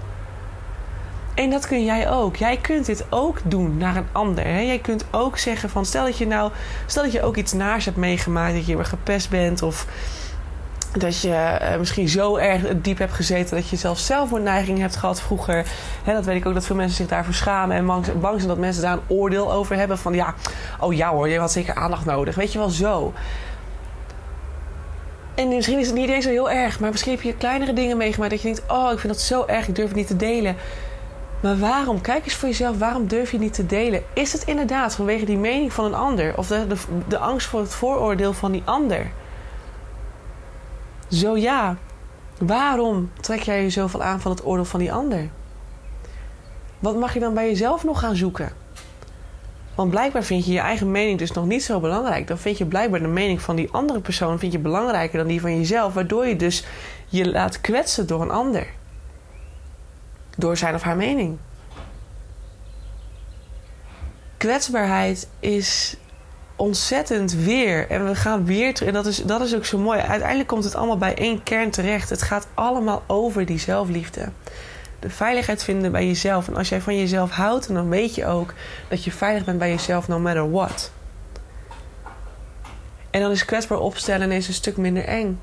[1.40, 2.36] En dat kun jij ook.
[2.36, 4.44] Jij kunt dit ook doen naar een ander.
[4.44, 4.60] Hè?
[4.60, 6.52] Jij kunt ook zeggen van stel dat je nou,
[6.86, 9.86] stel dat je ook iets naars hebt meegemaakt, dat je weer gepest bent of
[10.98, 15.22] dat je uh, misschien zo erg diep hebt gezeten dat je zelfs zelfmoordneiging hebt gehad
[15.22, 15.66] vroeger.
[16.04, 17.86] Hè, dat weet ik ook dat veel mensen zich daarvoor schamen en
[18.20, 19.98] bang, zijn dat mensen daar een oordeel over hebben.
[19.98, 20.34] Van ja,
[20.80, 22.36] oh ja hoor, je had zeker aandacht nodig.
[22.36, 23.14] Weet je wel zo.
[25.36, 27.98] En misschien is het niet eens zo heel erg, maar misschien heb je kleinere dingen
[27.98, 30.16] meegemaakt dat je denkt: oh, ik vind dat zo erg, ik durf het niet te
[30.16, 30.56] delen.
[31.42, 32.02] Maar waarom?
[32.02, 34.04] Kijk eens voor jezelf, waarom durf je niet te delen?
[34.14, 36.66] Is het inderdaad vanwege die mening van een ander of de,
[37.08, 39.12] de angst voor het vooroordeel van die ander?
[41.12, 41.78] Zo ja,
[42.38, 45.30] waarom trek jij je zoveel aan van het oordeel van die ander?
[46.80, 48.52] Wat mag je dan bij jezelf nog gaan zoeken?
[49.76, 52.28] Want blijkbaar vind je je eigen mening dus nog niet zo belangrijk.
[52.28, 55.42] Dan vind je blijkbaar de mening van die andere persoon vind je belangrijker dan die
[55.42, 55.94] van jezelf.
[55.94, 56.66] Waardoor je dus
[57.08, 58.68] je laat kwetsen door een ander.
[60.38, 61.38] Door zijn of haar mening.
[64.38, 65.98] Kwetsbaarheid is
[66.60, 67.90] ontzettend weer.
[67.90, 68.90] En we gaan weer terug.
[68.90, 70.00] En dat is, dat is ook zo mooi.
[70.00, 72.10] Uiteindelijk komt het allemaal bij één kern terecht.
[72.10, 74.30] Het gaat allemaal over die zelfliefde.
[75.00, 76.48] De veiligheid vinden bij jezelf.
[76.48, 78.54] En als jij van jezelf houdt, dan weet je ook
[78.88, 80.92] dat je veilig bent bij jezelf, no matter what.
[83.10, 85.40] En dan is kwetsbaar opstellen ineens een stuk minder eng.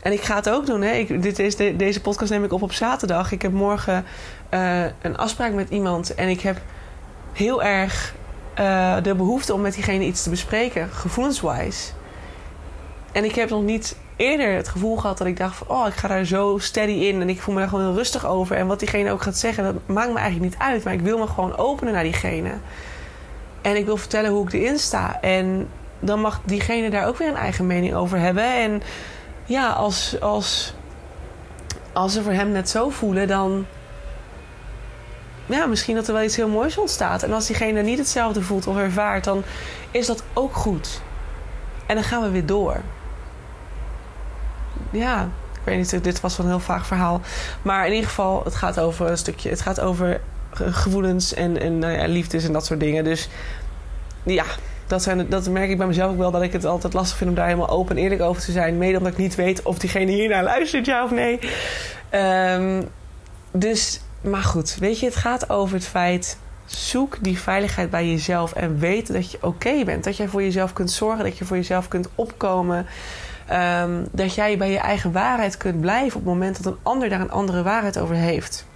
[0.00, 0.82] En ik ga het ook doen.
[0.82, 0.92] Hè.
[0.92, 3.32] Ik, dit is de, deze podcast neem ik op op zaterdag.
[3.32, 4.04] Ik heb morgen
[4.54, 6.14] uh, een afspraak met iemand.
[6.14, 6.60] En ik heb
[7.32, 8.14] heel erg
[8.60, 11.92] uh, de behoefte om met diegene iets te bespreken, gevoelswise.
[13.12, 15.66] En ik heb nog niet eerder het gevoel gehad dat ik dacht van...
[15.68, 18.26] oh, ik ga daar zo steady in en ik voel me daar gewoon heel rustig
[18.26, 18.56] over.
[18.56, 20.84] En wat diegene ook gaat zeggen, dat maakt me eigenlijk niet uit.
[20.84, 22.52] Maar ik wil me gewoon openen naar diegene.
[23.62, 25.20] En ik wil vertellen hoe ik erin sta.
[25.20, 25.68] En
[26.00, 28.54] dan mag diegene daar ook weer een eigen mening over hebben.
[28.54, 28.82] En
[29.44, 30.74] ja, als, als,
[31.92, 33.66] als ze voor hem net zo voelen, dan
[35.56, 37.22] ja, misschien dat er wel iets heel moois ontstaat.
[37.22, 39.42] En als diegene niet hetzelfde voelt of ervaart, dan
[39.90, 41.00] is dat ook goed.
[41.86, 42.80] En dan gaan we weer door.
[44.90, 47.20] Ja, ik weet niet, dit was wel een heel vaag verhaal.
[47.62, 49.50] Maar in ieder geval, het gaat over een stukje.
[49.50, 53.04] Het gaat over gevoelens en, en nou ja, liefdes en dat soort dingen.
[53.04, 53.28] Dus
[54.22, 54.44] ja,
[54.86, 56.30] dat, zijn, dat merk ik bij mezelf ook wel.
[56.30, 58.78] Dat ik het altijd lastig vind om daar helemaal open en eerlijk over te zijn.
[58.78, 61.38] Mede omdat ik niet weet of diegene hiernaar luistert, ja of nee.
[62.12, 62.88] Um,
[63.52, 66.38] dus maar goed, weet je, het gaat over het feit.
[66.66, 70.04] Zoek die veiligheid bij jezelf en weet dat je oké bent.
[70.04, 72.86] Dat jij voor jezelf kunt zorgen, dat je voor jezelf kunt opkomen.
[73.52, 77.08] Um, dat jij bij je eigen waarheid kunt blijven op het moment dat een ander
[77.08, 78.66] daar een andere waarheid over heeft.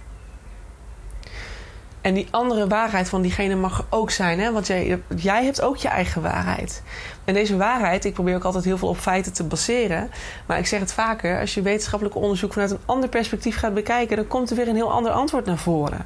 [2.03, 4.39] En die andere waarheid van diegene mag er ook zijn.
[4.39, 4.51] Hè?
[4.51, 6.83] Want jij, jij hebt ook je eigen waarheid.
[7.25, 10.11] En deze waarheid, ik probeer ook altijd heel veel op feiten te baseren.
[10.45, 14.15] Maar ik zeg het vaker, als je wetenschappelijk onderzoek vanuit een ander perspectief gaat bekijken,
[14.15, 16.05] dan komt er weer een heel ander antwoord naar voren.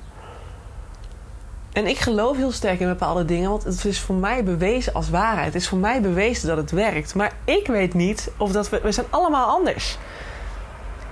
[1.74, 5.10] En ik geloof heel sterk in bepaalde dingen, want het is voor mij bewezen als
[5.10, 5.54] waarheid.
[5.54, 7.16] Het is voor mij bewezen dat het werkt.
[7.16, 8.80] Maar ik weet niet of dat we.
[8.84, 9.98] We zijn allemaal anders.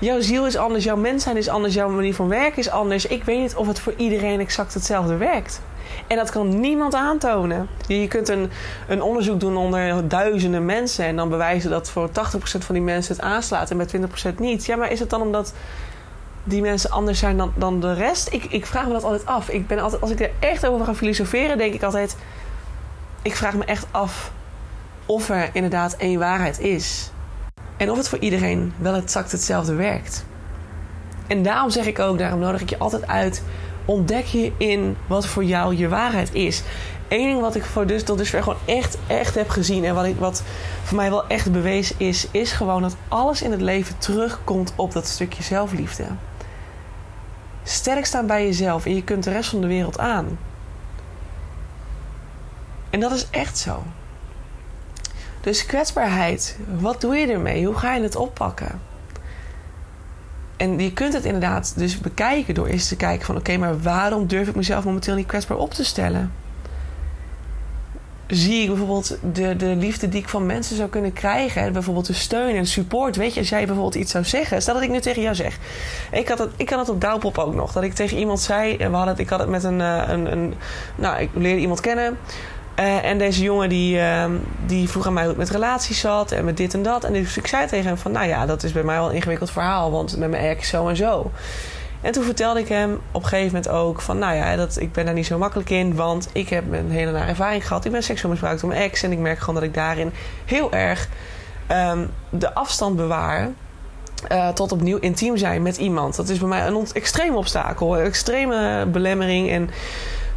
[0.06, 3.06] Jouw ziel is anders, jouw mens zijn is anders, jouw manier van werken is anders.
[3.06, 5.62] Ik weet niet of het voor iedereen exact hetzelfde werkt.
[6.08, 7.68] En dat kan niemand aantonen.
[7.88, 8.52] Je kunt een,
[8.88, 13.16] een onderzoek doen onder duizenden mensen en dan bewijzen dat voor 80% van die mensen
[13.16, 13.88] het aanslaat en bij
[14.34, 14.66] 20% niet.
[14.66, 15.54] Ja, maar is het dan omdat
[16.44, 18.34] die mensen anders zijn dan, dan de rest?
[18.34, 19.50] Ik, ik vraag me dat altijd af.
[19.50, 22.18] Ik ben altijd, als ik er echt over ga filosoferen, denk ik altijd.
[23.22, 24.32] Ik vraag me echt af
[25.06, 27.10] of er inderdaad één waarheid is.
[27.78, 30.26] En of het voor iedereen wel exact hetzelfde werkt.
[31.28, 33.44] En daarom zeg ik ook, daarom nodig ik je altijd uit.
[33.86, 36.64] Ontdek je in wat voor jou je waarheid is.
[37.08, 39.84] Eén ding wat ik voor dus tot dusver gewoon echt, echt heb gezien.
[39.84, 40.44] En wat, ik, wat
[40.84, 42.28] voor mij wel echt bewezen is.
[42.32, 46.06] Is gewoon dat alles in het leven terugkomt op dat stukje zelfliefde.
[47.64, 50.38] Sterk staan bij jezelf en je kunt de rest van de wereld aan.
[52.90, 53.84] En dat is echt zo.
[55.46, 57.66] Dus kwetsbaarheid, wat doe je ermee?
[57.66, 58.82] Hoe ga je het oppakken?
[60.58, 63.38] En je kunt het inderdaad dus bekijken door eens te kijken van...
[63.38, 66.34] oké, maar waarom durf ik mezelf momenteel niet kwetsbaar op te stellen?
[68.28, 71.74] Zie ik bijvoorbeeld de, de liefde die ik van mensen zou kunnen krijgen...
[71.74, 73.16] bijvoorbeeld de steun en support.
[73.16, 74.62] Weet je, als jij bijvoorbeeld iets zou zeggen...
[74.62, 75.58] stel dat ik nu tegen jou zeg...
[76.12, 77.72] ik, had het, ik had het op Douwpop ook nog...
[77.72, 78.78] dat ik tegen iemand zei...
[78.78, 80.54] we hadden ik had het met een, eh, een, een...
[80.96, 82.18] nou, ik leerde iemand kennen...
[82.80, 84.26] Uh, en deze jongen die, uh,
[84.66, 87.04] die vroeg aan mij hoe het met relaties zat en met dit en dat.
[87.04, 89.16] En dus ik zei tegen hem van, nou ja, dat is bij mij wel een
[89.16, 91.32] ingewikkeld verhaal, want met mijn ex zo en zo.
[92.02, 94.92] En toen vertelde ik hem op een gegeven moment ook van, nou ja, dat, ik
[94.92, 97.86] ben daar niet zo makkelijk in, want ik heb een hele nare ervaring gehad.
[97.86, 100.12] Ik ben seksueel misbruikt door mijn ex en ik merk gewoon dat ik daarin
[100.46, 101.10] heel erg
[101.72, 103.50] um, de afstand bewaar.
[104.32, 106.16] Uh, tot opnieuw intiem zijn met iemand.
[106.16, 109.50] Dat is bij mij een extreem obstakel, een extreme belemmering.
[109.50, 109.70] En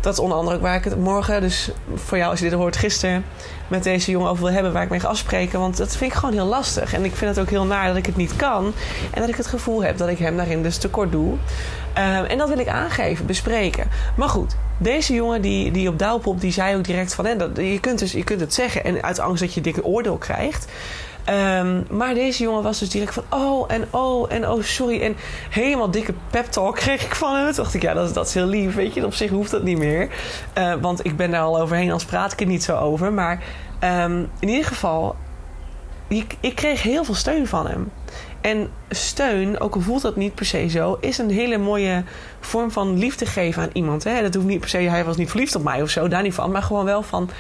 [0.09, 2.59] dat is onder andere ook waar ik het morgen, dus voor jou als je dit
[2.59, 3.25] hoort gisteren,
[3.69, 5.61] met deze jongen over wil hebben waar ik mee ga afspreken.
[5.61, 6.95] Want dat vind ik gewoon heel lastig.
[6.95, 8.73] En ik vind het ook heel naar dat ik het niet kan.
[9.11, 11.33] En dat ik het gevoel heb dat ik hem daarin dus tekort doe.
[11.33, 11.39] Um,
[12.25, 13.89] en dat wil ik aangeven, bespreken.
[14.17, 17.27] Maar goed, deze jongen die, die op Douwpop, die zei ook direct van...
[17.27, 19.85] Hè, dat, je, kunt dus, je kunt het zeggen en uit angst dat je dikke
[19.85, 20.67] oordeel krijgt...
[21.31, 25.01] Um, maar deze jongen was dus direct van oh en oh en oh sorry.
[25.01, 25.17] En
[25.51, 27.45] helemaal dikke pep talk kreeg ik van hem.
[27.47, 28.75] Toen dacht ik, ja, dat, dat is heel lief.
[28.75, 30.09] Weet je, op zich hoeft dat niet meer.
[30.59, 33.13] Uh, want ik ben daar al overheen, als praat ik er niet zo over.
[33.13, 33.43] Maar
[33.85, 35.17] um, in ieder geval,
[36.41, 37.91] ik kreeg heel veel steun van hem.
[38.41, 42.05] En steun, ook al voelt dat niet per se zo, is een hele mooie
[42.41, 44.05] vorm van liefde geven aan iemand.
[44.05, 44.23] Hè?
[44.23, 46.35] Dat hoeft niet per se, hij was niet verliefd op mij of zo, daar niet
[46.35, 46.51] van.
[46.51, 47.31] Maar gewoon wel van,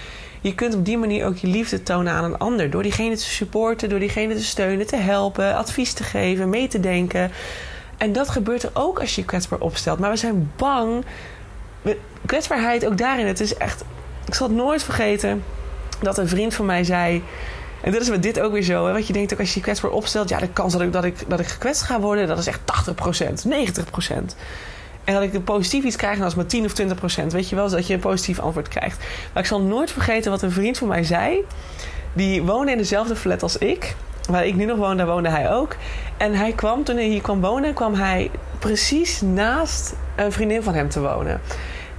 [0.41, 2.71] je kunt op die manier ook je liefde tonen aan een ander.
[2.71, 6.81] Door diegene te supporten, door diegene te steunen, te helpen, advies te geven, mee te
[6.81, 7.31] denken.
[7.97, 9.99] En dat gebeurt er ook als je je kwetsbaar opstelt.
[9.99, 11.05] Maar we zijn bang.
[12.27, 13.27] Kwetsbaarheid ook daarin.
[13.27, 13.85] Het is echt.
[14.27, 15.45] Ik zal het nooit vergeten
[16.03, 17.23] dat een vriend van mij zei.
[17.81, 18.87] En dat is dit ook weer zo.
[18.87, 18.93] Hè?
[18.93, 20.29] Want je denkt ook als je je kwetsbaar opstelt.
[20.29, 22.27] Ja, de kans dat ik, dat, ik, dat ik gekwetst ga worden.
[22.27, 24.35] Dat is echt 80%, 90%.
[25.09, 26.15] En dat ik een positief iets krijg.
[26.15, 26.73] En dat is maar 10 of
[27.23, 27.27] 20%.
[27.27, 27.71] Weet je wel.
[27.71, 28.99] Dat je een positief antwoord krijgt.
[29.33, 31.45] Maar ik zal nooit vergeten wat een vriend van mij zei.
[32.13, 33.97] Die woonde in dezelfde flat als ik
[34.31, 35.77] waar ik nu nog woon, daar woonde hij ook.
[36.17, 40.75] En hij kwam, toen hij hier kwam wonen, kwam hij precies naast een vriendin van
[40.75, 41.41] hem te wonen.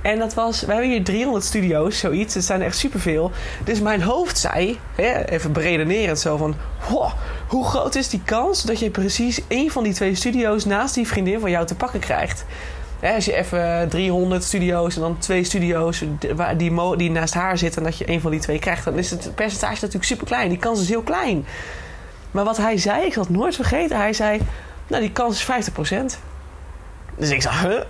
[0.02, 2.34] En dat was, we hebben hier 300 studio's, zoiets.
[2.34, 3.32] Het zijn echt superveel.
[3.64, 4.80] Dus mijn hoofd zei,
[5.26, 6.56] even beredenerend zo van...
[7.48, 10.66] hoe groot is die kans dat je precies één van die twee studio's...
[10.66, 12.46] naast die vriendin van jou te pakken krijgt?
[13.02, 16.04] Als je even 300 studio's en dan twee studio's
[16.58, 17.82] die, die naast haar zitten...
[17.82, 18.86] en dat je één van die twee krijgt...
[18.86, 20.50] dan is het percentage natuurlijk super klein.
[20.50, 21.46] Die kans is heel klein.
[22.32, 23.98] Maar wat hij zei, ik zal het nooit vergeten.
[23.98, 24.40] Hij zei,
[24.88, 25.78] nou die kans is 50%.
[27.18, 27.82] Dus ik zei, huh?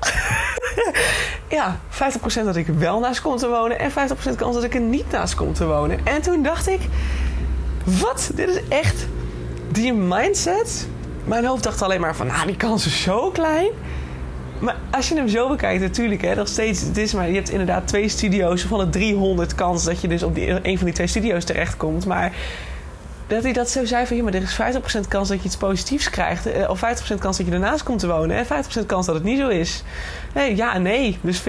[1.59, 3.79] ja, 50% dat ik wel naast kom te wonen.
[3.79, 3.93] En 50%
[4.35, 5.99] kans dat ik er niet naast kom te wonen.
[6.05, 6.81] En toen dacht ik,
[7.83, 8.31] wat?
[8.33, 9.07] Dit is echt
[9.71, 10.87] die mindset.
[11.23, 13.69] Mijn hoofd dacht alleen maar van, nou die kans is zo klein.
[14.59, 17.49] Maar als je hem zo bekijkt, natuurlijk, hè, nog steeds, het is maar, je hebt
[17.49, 20.95] inderdaad twee studio's van de 300 kans dat je dus op die, een van die
[20.95, 22.05] twee studio's terechtkomt.
[22.05, 22.33] Maar
[23.29, 24.17] dat hij dat zo zei van...
[24.17, 24.59] Ja, maar er is
[25.05, 26.45] 50% kans dat je iets positiefs krijgt.
[26.45, 28.37] Eh, of 50% kans dat je ernaast komt te wonen.
[28.37, 29.83] En 50% kans dat het niet zo is.
[30.33, 31.17] Nee, ja nee.
[31.21, 31.45] Dus 50-50.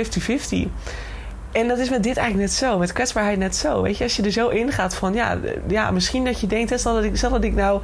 [1.53, 2.79] En dat is met dit eigenlijk net zo.
[2.79, 3.83] Met kwetsbaarheid net zo.
[3.83, 5.15] Weet je, als je er zo in gaat van...
[5.15, 6.71] Ja, ja misschien dat je denkt...
[6.71, 7.83] Hè, stel, dat ik, stel dat ik nou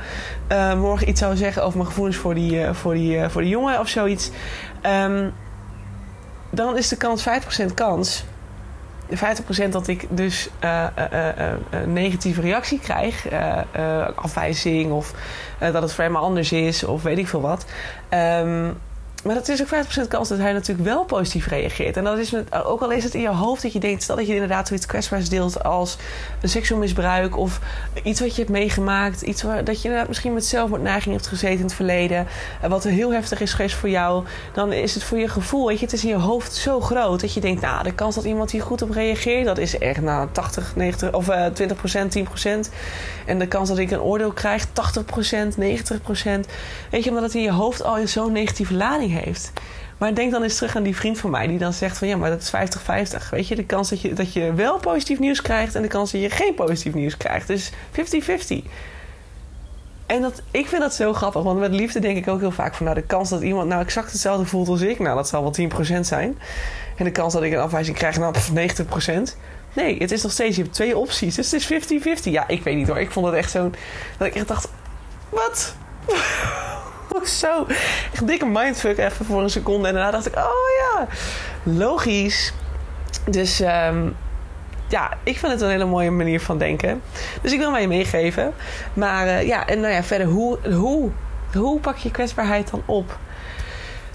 [0.52, 1.62] uh, morgen iets zou zeggen...
[1.62, 4.30] over mijn gevoelens voor die, uh, voor die, voor die jongen of zoiets.
[4.86, 5.32] Um,
[6.50, 8.24] dan is de kans 50% kans
[9.10, 10.86] 50% dat ik dus uh,
[11.70, 13.26] een negatieve reactie krijg,
[14.14, 15.12] afwijzing of
[15.58, 17.66] dat het voor hem anders is of weet ik veel wat.
[18.10, 18.78] Um,
[19.26, 19.68] maar dat is ook
[20.04, 21.96] 50% kans dat hij natuurlijk wel positief reageert.
[21.96, 22.34] En dat is
[22.64, 24.86] ook al is het in je hoofd dat je denkt, stel dat je inderdaad zoiets
[24.86, 25.96] kwetsbaars deelt als
[26.40, 27.60] een seksueel misbruik of
[28.02, 31.64] iets wat je hebt meegemaakt, iets dat je inderdaad misschien met zelfmoordneiging hebt gezeten in
[31.64, 32.26] het verleden,
[32.68, 35.84] wat heel heftig is geweest voor jou, dan is het voor je gevoel, weet je,
[35.84, 38.50] het is in je hoofd zo groot dat je denkt, nou, de kans dat iemand
[38.50, 41.50] hier goed op reageert, dat is echt nou 80, 90 of uh, 20%,
[42.66, 42.72] 10%.
[43.26, 44.72] En de kans dat ik een oordeel krijg, 80%, 90%.
[46.90, 49.15] Weet je, omdat het in je hoofd al zo'n negatieve lading heeft.
[49.98, 52.16] Maar denk dan eens terug aan die vriend van mij die dan zegt van ja,
[52.16, 52.52] maar dat is
[53.26, 53.28] 50-50.
[53.30, 56.12] Weet je, de kans dat je, dat je wel positief nieuws krijgt en de kans
[56.12, 57.46] dat je geen positief nieuws krijgt.
[57.46, 58.64] Dus 50-50.
[60.06, 62.74] En dat, ik vind dat zo grappig, want met liefde denk ik ook heel vaak
[62.74, 65.42] van nou, de kans dat iemand nou exact hetzelfde voelt als ik, nou dat zal
[65.42, 66.38] wel 10% zijn.
[66.96, 69.36] En de kans dat ik een afwijzing krijg, nou 90%.
[69.72, 71.34] Nee, het is nog steeds, je hebt twee opties.
[71.34, 72.22] Dus het is 50-50.
[72.22, 72.98] Ja, ik weet niet hoor.
[72.98, 73.74] Ik vond het echt zo'n.
[74.18, 74.68] Dat ik echt dacht:
[75.28, 75.74] wat?
[77.40, 77.66] zo.
[78.12, 79.88] Echt dikke mindfuck even voor een seconde.
[79.88, 81.06] En daarna dacht ik: oh ja,
[81.62, 82.52] logisch.
[83.24, 84.16] Dus um,
[84.88, 87.02] ja, ik vind het een hele mooie manier van denken.
[87.42, 88.54] Dus ik wil mij meegeven.
[88.92, 91.10] Maar uh, ja, en nou ja, verder, hoe, hoe,
[91.54, 93.18] hoe pak je kwetsbaarheid dan op?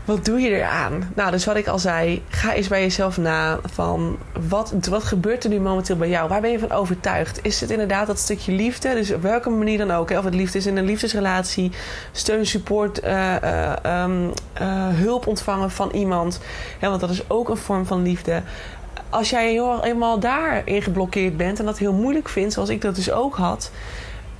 [0.05, 1.11] Wat doe je eraan?
[1.15, 4.17] Nou, dus wat ik al zei, ga eens bij jezelf na van
[4.49, 6.29] wat, wat gebeurt er nu momenteel bij jou?
[6.29, 7.39] Waar ben je van overtuigd?
[7.41, 8.93] Is het inderdaad dat stukje liefde?
[8.93, 10.09] Dus op welke manier dan ook.
[10.09, 10.17] Hè?
[10.17, 11.71] Of het liefde is in een liefdesrelatie,
[12.11, 16.39] steun, support, uh, uh, um, uh, hulp ontvangen van iemand.
[16.79, 18.41] Ja, want dat is ook een vorm van liefde.
[19.09, 22.95] Als jij heel, eenmaal daarin geblokkeerd bent en dat heel moeilijk vindt, zoals ik dat
[22.95, 23.71] dus ook had,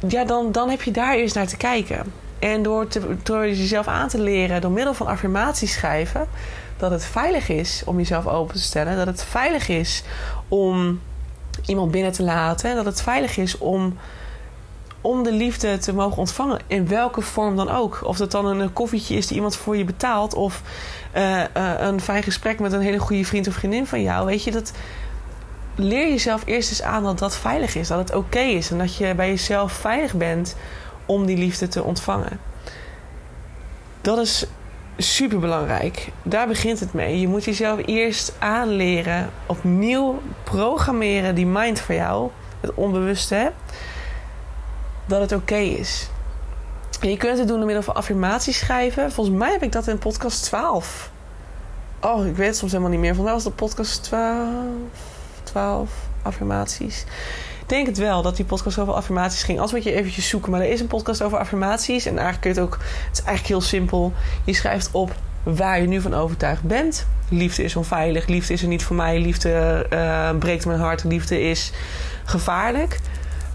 [0.07, 2.29] ja, dan, dan heb je daar eerst naar te kijken.
[2.41, 6.27] En door, te, jezelf aan te leren, door middel van affirmaties schrijven,
[6.77, 8.97] dat het veilig is om jezelf open te stellen.
[8.97, 10.03] Dat het veilig is
[10.47, 10.99] om
[11.65, 12.75] iemand binnen te laten.
[12.75, 13.97] Dat het veilig is om,
[15.01, 16.59] om de liefde te mogen ontvangen.
[16.67, 17.99] In welke vorm dan ook.
[18.03, 20.33] Of dat dan een koffietje is die iemand voor je betaalt.
[20.33, 20.61] Of
[21.15, 21.45] uh, uh,
[21.77, 24.25] een fijn gesprek met een hele goede vriend of vriendin van jou.
[24.25, 24.71] Weet je, dat
[25.75, 27.87] leer jezelf eerst eens aan dat dat veilig is.
[27.87, 28.71] Dat het oké is.
[28.71, 30.55] En dat je bij jezelf veilig bent
[31.11, 32.39] om die liefde te ontvangen.
[34.01, 34.45] Dat is
[34.97, 36.11] super belangrijk.
[36.23, 37.19] Daar begint het mee.
[37.19, 43.51] Je moet jezelf eerst aanleren, opnieuw programmeren die mind voor jou, het onbewuste,
[45.05, 46.09] dat het oké is.
[47.01, 49.11] Je kunt het doen door middel van affirmaties schrijven.
[49.11, 51.11] Volgens mij heb ik dat in podcast 12.
[52.01, 53.15] Oh, ik weet het soms helemaal niet meer.
[53.15, 54.47] Vandaag was de podcast 12.
[55.43, 55.91] 12.
[56.21, 57.05] affirmaties?
[57.71, 59.59] Denk het wel dat die podcast over affirmaties ging.
[59.59, 60.51] Als moet je eventjes zoeken.
[60.51, 62.05] Maar er is een podcast over affirmaties.
[62.05, 62.79] En eigenlijk kun je het ook...
[63.07, 64.13] Het is eigenlijk heel simpel.
[64.43, 67.07] Je schrijft op waar je nu van overtuigd bent.
[67.29, 68.27] Liefde is onveilig.
[68.27, 69.19] Liefde is er niet voor mij.
[69.19, 71.03] Liefde uh, breekt mijn hart.
[71.03, 71.71] Liefde is
[72.25, 72.99] gevaarlijk.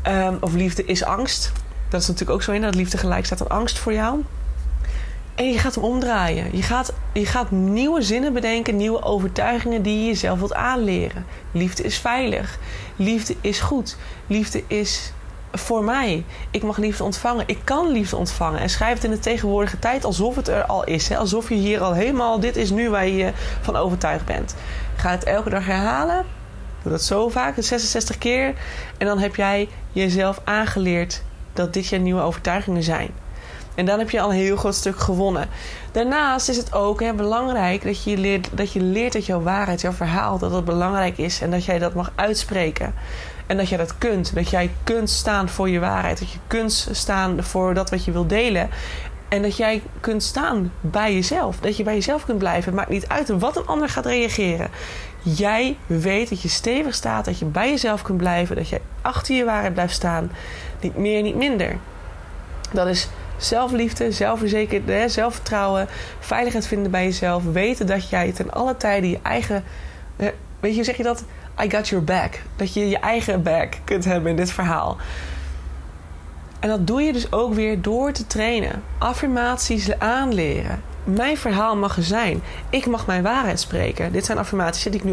[0.09, 1.53] Um, of liefde is angst.
[1.89, 2.63] Dat is natuurlijk ook zo in.
[2.63, 4.25] Dat liefde gelijk staat aan angst voor jou.
[5.37, 6.57] En je gaat hem omdraaien.
[6.57, 11.27] Je gaat, je gaat nieuwe zinnen bedenken, nieuwe overtuigingen die je jezelf wilt aanleren.
[11.53, 12.59] Liefde is veilig.
[12.97, 13.97] Liefde is goed.
[14.27, 15.13] Liefde is
[15.53, 16.25] voor mij.
[16.51, 17.45] Ik mag liefde ontvangen.
[17.47, 18.61] Ik kan liefde ontvangen.
[18.61, 21.09] En schrijf het in de tegenwoordige tijd alsof het er al is.
[21.09, 21.17] Hè?
[21.17, 24.55] Alsof je hier al helemaal, dit is nu waar je van overtuigd bent.
[24.97, 26.25] Ga het elke dag herhalen.
[26.83, 28.55] Doe dat zo vaak, 66 keer.
[28.99, 31.23] En dan heb jij jezelf aangeleerd
[31.53, 33.26] dat dit je nieuwe overtuigingen zijn.
[33.77, 35.49] En dan heb je al een heel groot stuk gewonnen.
[35.93, 39.81] Daarnaast is het ook hè, belangrijk dat je, leert, dat je leert dat jouw waarheid,
[39.81, 41.41] jouw verhaal, dat dat belangrijk is.
[41.41, 42.95] En dat jij dat mag uitspreken.
[43.47, 44.35] En dat jij dat kunt.
[44.35, 46.19] Dat jij kunt staan voor je waarheid.
[46.19, 48.69] Dat je kunt staan voor dat wat je wil delen.
[49.29, 51.61] En dat jij kunt staan bij jezelf.
[51.61, 52.65] Dat je bij jezelf kunt blijven.
[52.65, 54.71] Het maakt niet uit wat een ander gaat reageren.
[55.23, 57.25] Jij weet dat je stevig staat.
[57.25, 58.57] Dat je bij jezelf kunt blijven.
[58.57, 60.31] Dat jij achter je waarheid blijft staan.
[60.81, 61.77] Niet meer, niet minder.
[62.73, 67.45] Dat is zelfliefde, zelfverzekerd, zelfvertrouwen, veiligheid vinden bij jezelf.
[67.45, 69.65] Weten dat jij ten alle tijden je eigen.
[70.61, 71.25] Weet je, zeg je dat?
[71.65, 72.43] I got your back.
[72.57, 74.97] Dat je je eigen back kunt hebben in dit verhaal.
[76.61, 78.83] En dat doe je dus ook weer door te trainen.
[78.99, 80.83] Affirmaties aanleren.
[81.07, 82.43] Mijn verhaal mag er zijn.
[82.71, 84.13] Ik mag mijn waarheid spreken.
[84.13, 85.13] Dit zijn affirmaties die ik nu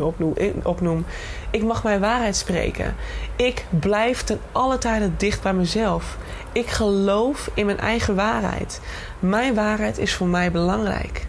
[0.63, 1.05] opnoem.
[1.51, 2.95] Ik mag mijn waarheid spreken.
[3.35, 6.17] Ik blijf ten alle tijden dicht bij mezelf.
[6.51, 8.81] Ik geloof in mijn eigen waarheid.
[9.19, 11.27] Mijn waarheid is voor mij belangrijk.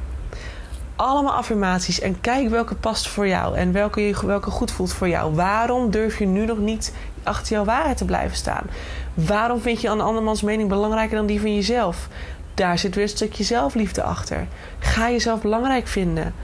[0.96, 5.34] Allemaal affirmaties en kijk welke past voor jou en welke, welke goed voelt voor jou.
[5.34, 8.66] Waarom durf je nu nog niet achter jouw waarheid te blijven staan?
[9.14, 12.08] Waarom vind je een andermans mening belangrijker dan die van jezelf?
[12.54, 14.46] Daar zit weer een stukje zelfliefde achter.
[14.78, 16.34] Ga jezelf belangrijk vinden.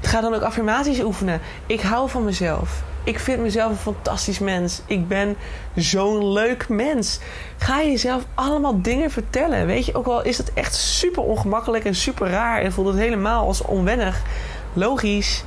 [0.00, 1.40] Ga dan ook affirmaties oefenen.
[1.66, 2.82] Ik hou van mezelf.
[3.04, 4.82] Ik vind mezelf een fantastisch mens.
[4.86, 5.36] Ik ben
[5.74, 7.18] zo'n leuk mens.
[7.56, 9.66] Ga je jezelf allemaal dingen vertellen.
[9.66, 12.96] Weet je, ook al is het echt super ongemakkelijk en super raar en voelt het
[12.96, 14.22] helemaal als onwennig.
[14.72, 15.44] Logisch.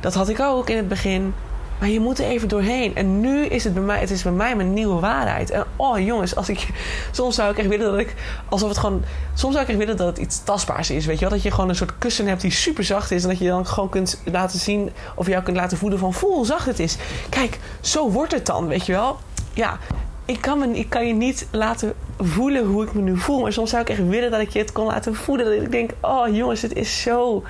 [0.00, 1.34] Dat had ik ook in het begin.
[1.82, 2.94] Maar je moet er even doorheen.
[2.94, 5.50] En nu is het bij mij, het is bij mij mijn nieuwe waarheid.
[5.50, 6.68] En oh jongens, als ik,
[7.10, 8.14] soms zou ik echt willen dat ik,
[8.48, 9.04] alsof het gewoon,
[9.34, 11.06] soms zou ik echt willen dat het iets tastbaars is.
[11.06, 11.34] Weet je wel?
[11.34, 13.22] Dat je gewoon een soort kussen hebt die super zacht is.
[13.22, 16.34] En dat je dan gewoon kunt laten zien, of jou kunt laten voelen van voel
[16.34, 16.96] hoe zacht het is.
[17.28, 19.18] Kijk, zo wordt het dan, weet je wel?
[19.52, 19.78] Ja,
[20.24, 23.40] ik kan, me, ik kan je niet laten voelen hoe ik me nu voel.
[23.40, 25.46] Maar soms zou ik echt willen dat ik je het kon laten voelen.
[25.46, 27.42] Dat ik denk, oh jongens, het is zo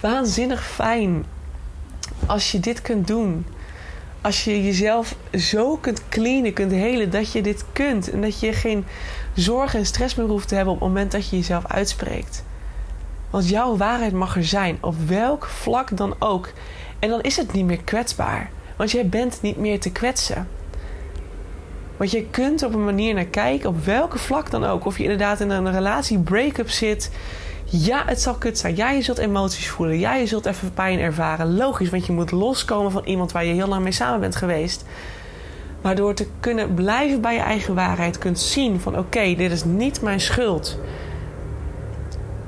[0.00, 1.24] waanzinnig fijn
[2.26, 3.46] als je dit kunt doen.
[4.20, 8.10] Als je jezelf zo kunt cleanen, kunt helen, dat je dit kunt.
[8.10, 8.84] En dat je geen
[9.34, 12.44] zorgen en stress meer hoeft te hebben op het moment dat je jezelf uitspreekt.
[13.30, 16.52] Want jouw waarheid mag er zijn, op welk vlak dan ook.
[16.98, 18.50] En dan is het niet meer kwetsbaar.
[18.76, 20.48] Want jij bent niet meer te kwetsen.
[21.96, 24.84] Want je kunt op een manier naar kijken, op welke vlak dan ook.
[24.84, 27.10] Of je inderdaad in een relatie break-up zit
[27.70, 28.76] ja, het zal kut zijn.
[28.76, 29.98] Ja, je zult emoties voelen.
[29.98, 31.56] Ja, je zult even pijn ervaren.
[31.56, 34.84] Logisch, want je moet loskomen van iemand waar je heel lang mee samen bent geweest.
[35.82, 39.64] Maar door te kunnen blijven bij je eigen waarheid, kunt zien van oké, dit is
[39.64, 40.78] niet mijn schuld.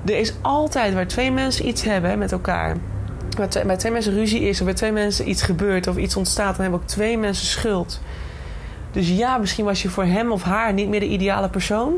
[0.04, 2.76] Er is altijd waar twee mensen iets hebben met elkaar.
[3.36, 6.16] Waar twee, bij twee mensen ruzie is, of bij twee mensen iets gebeurt of iets
[6.16, 8.00] ontstaat, dan hebben ook twee mensen schuld.
[8.92, 11.92] Dus ja, misschien was je voor hem of haar niet meer de ideale persoon.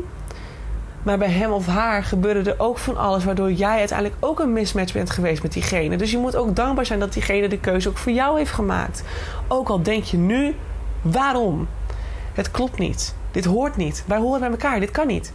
[1.03, 4.53] Maar bij hem of haar gebeurde er ook van alles, waardoor jij uiteindelijk ook een
[4.53, 5.97] mismatch bent geweest met diegene.
[5.97, 9.03] Dus je moet ook dankbaar zijn dat diegene de keuze ook voor jou heeft gemaakt.
[9.47, 10.55] Ook al denk je nu,
[11.01, 11.67] waarom?
[12.33, 13.15] Het klopt niet.
[13.31, 14.03] Dit hoort niet.
[14.07, 14.79] Wij horen bij elkaar.
[14.79, 15.31] Dit kan niet.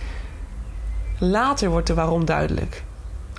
[1.18, 2.82] Later wordt de waarom duidelijk.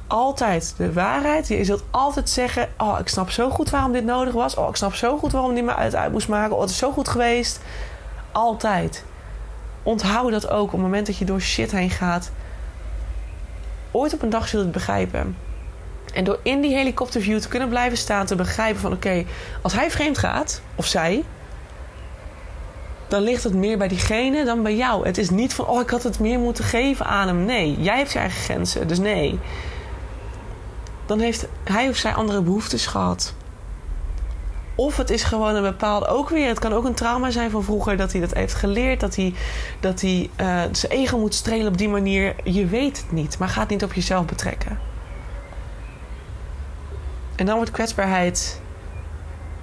[0.08, 1.48] Altijd de waarheid.
[1.48, 4.56] Je zult altijd zeggen: Oh, ik snap zo goed waarom dit nodig was.
[4.56, 6.56] Oh, ik snap zo goed waarom die me uit, uit moest maken.
[6.56, 7.60] Oh, het is zo goed geweest.
[8.32, 9.04] Altijd
[9.84, 12.32] onthoud dat ook op het moment dat je door shit heen gaat.
[13.92, 15.38] Ooit op een dag zul je het begrijpen.
[16.14, 19.26] En door in die helikopterview te kunnen blijven staan, te begrijpen van oké,
[19.62, 21.24] als hij vreemd gaat, of zij,
[23.08, 25.06] dan ligt het meer bij diegene dan bij jou.
[25.06, 27.46] Het is niet van oh, ik had het meer moeten geven aan hem.
[27.46, 29.40] Nee, jij hebt je eigen grenzen, dus nee.
[31.06, 33.34] Dan heeft hij of zij andere behoeftes gehad.
[34.80, 37.64] Of het is gewoon een bepaalde, ook weer, het kan ook een trauma zijn van
[37.64, 39.34] vroeger dat hij dat heeft geleerd, dat hij,
[39.80, 42.36] dat hij uh, zijn ego moet strelen op die manier.
[42.44, 44.80] Je weet het niet, maar ga het niet op jezelf betrekken.
[47.36, 48.62] En dan wordt kwetsbaarheid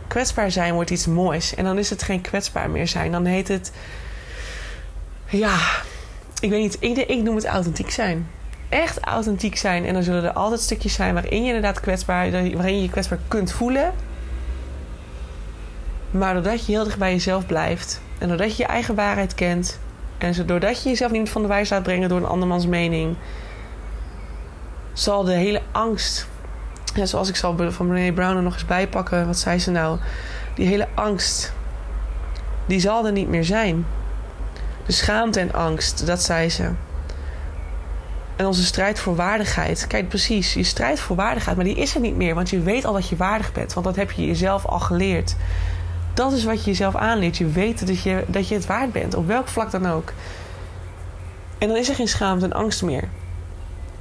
[0.06, 1.54] kwetsbaar zijn wordt iets moois.
[1.54, 3.12] En dan is het geen kwetsbaar meer zijn.
[3.12, 3.72] Dan heet het,
[5.26, 5.58] ja,
[6.40, 8.30] ik weet niet, ik, ik noem het authentiek zijn.
[8.68, 9.84] Echt authentiek zijn.
[9.84, 13.20] En dan zullen er altijd stukjes zijn waarin je inderdaad kwetsbaar, waarin je je kwetsbaar
[13.28, 13.92] kunt voelen.
[16.10, 19.78] Maar doordat je heel dicht bij jezelf blijft en doordat je je eigen waarheid kent
[20.18, 23.16] en doordat je jezelf niet van de wijs laat brengen door een andermans mening,
[24.92, 26.26] zal de hele angst,
[27.02, 29.98] zoals ik zal van Brené Brown er nog eens bijpakken, wat zei ze nou?
[30.54, 31.52] Die hele angst,
[32.66, 33.86] die zal er niet meer zijn.
[34.86, 36.70] De schaamte en angst, dat zei ze.
[38.36, 39.86] En onze strijd voor waardigheid.
[39.86, 42.84] Kijk, precies, je strijd voor waardigheid, maar die is er niet meer, want je weet
[42.84, 45.36] al dat je waardig bent, want dat heb je jezelf al geleerd.
[46.16, 47.36] Dat is wat je jezelf aanleert.
[47.36, 50.12] Je weet dat je, dat je het waard bent, op welk vlak dan ook.
[51.58, 53.08] En dan is er geen schaamte en angst meer.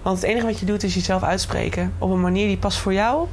[0.02, 2.94] Want het enige wat je doet is jezelf uitspreken op een manier die past voor
[2.94, 3.28] jou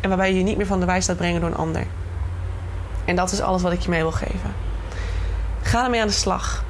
[0.00, 1.86] en waarbij je je niet meer van de wijs laat brengen door een ander.
[3.04, 4.54] En dat is alles wat ik je mee wil geven.
[5.62, 6.64] Ga ermee aan de slag.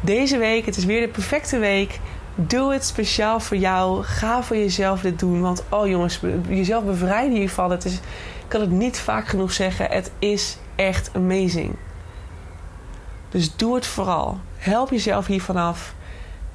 [0.00, 2.00] Deze week, het is weer de perfecte week.
[2.34, 4.04] Doe het speciaal voor jou.
[4.04, 5.40] Ga voor jezelf dit doen.
[5.40, 7.70] Want oh jongens, jezelf bevrijden hiervan.
[7.70, 9.86] Het is, ik kan het niet vaak genoeg zeggen.
[9.90, 11.74] Het is echt amazing.
[13.28, 14.38] Dus doe het vooral.
[14.56, 15.94] Help jezelf hier vanaf.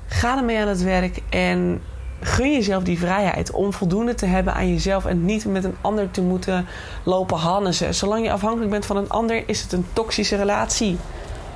[0.07, 1.81] Ga ermee aan het werk en
[2.19, 6.11] gun jezelf die vrijheid om voldoende te hebben aan jezelf en niet met een ander
[6.11, 6.65] te moeten
[7.03, 7.95] lopen hannesen.
[7.95, 10.97] Zolang je afhankelijk bent van een ander, is het een toxische relatie.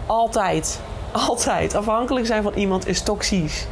[0.05, 0.79] Altijd.
[1.11, 1.75] Altijd.
[1.75, 3.67] Afhankelijk zijn van iemand is toxisch.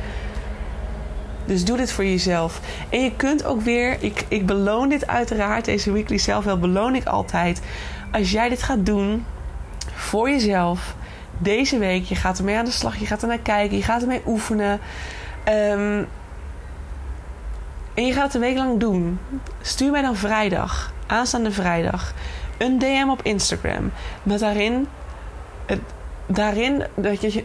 [1.46, 2.60] Dus doe dit voor jezelf.
[2.90, 6.96] En je kunt ook weer, ik, ik beloon dit uiteraard, deze weekly zelf wel beloon
[6.96, 7.62] ik altijd.
[8.16, 9.26] Als jij dit gaat doen
[9.94, 10.96] voor jezelf,
[11.38, 14.02] deze week, je gaat ermee aan de slag, je gaat er naar kijken, je gaat
[14.02, 14.80] ermee oefenen.
[15.44, 16.04] Ehm,
[17.94, 19.20] en je gaat het een week lang doen.
[19.62, 22.14] Stuur mij dan vrijdag, aanstaande vrijdag,
[22.58, 23.92] een DM op Instagram.
[24.24, 24.88] Met daarin
[26.26, 27.44] daarin dat je.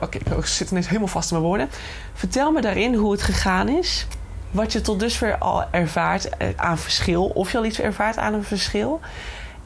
[0.00, 1.68] Oké, ik zit ineens helemaal vast in mijn woorden.
[2.14, 4.06] Vertel me daarin hoe het gegaan is.
[4.50, 7.24] Wat je tot dusver al ervaart eh, aan verschil.
[7.24, 9.00] Of je al iets ervaart aan een verschil.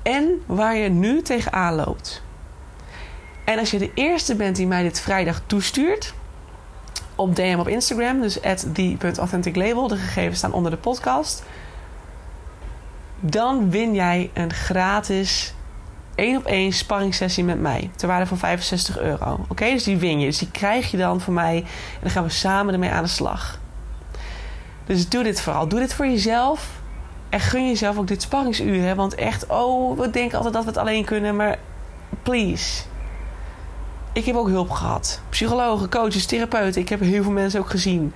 [0.09, 2.23] En waar je nu tegenaan loopt.
[3.45, 6.15] En als je de eerste bent die mij dit vrijdag toestuurt.
[7.15, 8.21] Op DM op Instagram.
[8.21, 9.89] Dus at the.authenticlabel.
[9.89, 11.45] De gegevens staan onder de podcast.
[13.21, 15.55] Dan win jij een gratis
[16.15, 17.91] één op één sparringssessie met mij.
[17.97, 19.45] Ter waarde van 65 euro.
[19.49, 20.27] Oké, dus die win je.
[20.27, 21.57] Dus die krijg je dan van mij.
[21.57, 23.59] En dan gaan we samen ermee aan de slag.
[24.85, 25.69] Dus doe dit vooral.
[25.69, 26.78] Doe dit voor jezelf.
[27.29, 28.83] En gun jezelf ook dit sparringsuur.
[28.83, 28.95] Hè?
[28.95, 31.37] Want echt, oh, we denken altijd dat we het alleen kunnen.
[31.37, 31.59] Maar
[32.23, 32.83] please.
[34.13, 35.21] Ik heb ook hulp gehad.
[35.29, 36.81] Psychologen, coaches, therapeuten.
[36.81, 38.13] Ik heb heel veel mensen ook gezien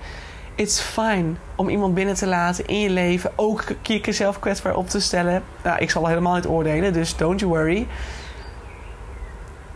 [0.55, 3.31] it's fine om iemand binnen te laten in je leven.
[3.35, 5.43] Ook jezelf kwetsbaar op te stellen.
[5.63, 7.87] Nou, ik zal helemaal niet oordelen, dus don't you worry.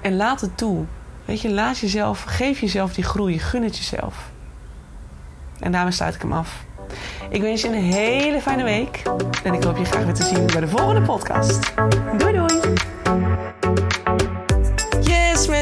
[0.01, 0.85] En laat het toe.
[1.25, 4.31] Weet je, laat jezelf, geef jezelf die groei, gun het jezelf.
[5.59, 6.65] En daarmee sluit ik hem af.
[7.29, 9.01] Ik wens je een hele fijne week.
[9.43, 11.73] En ik hoop je graag weer te zien bij de volgende podcast.
[12.17, 12.56] Doei doei!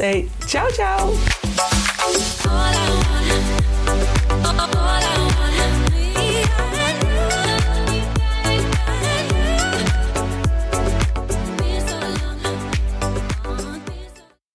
[0.00, 1.12] Hey, ciao, ciao.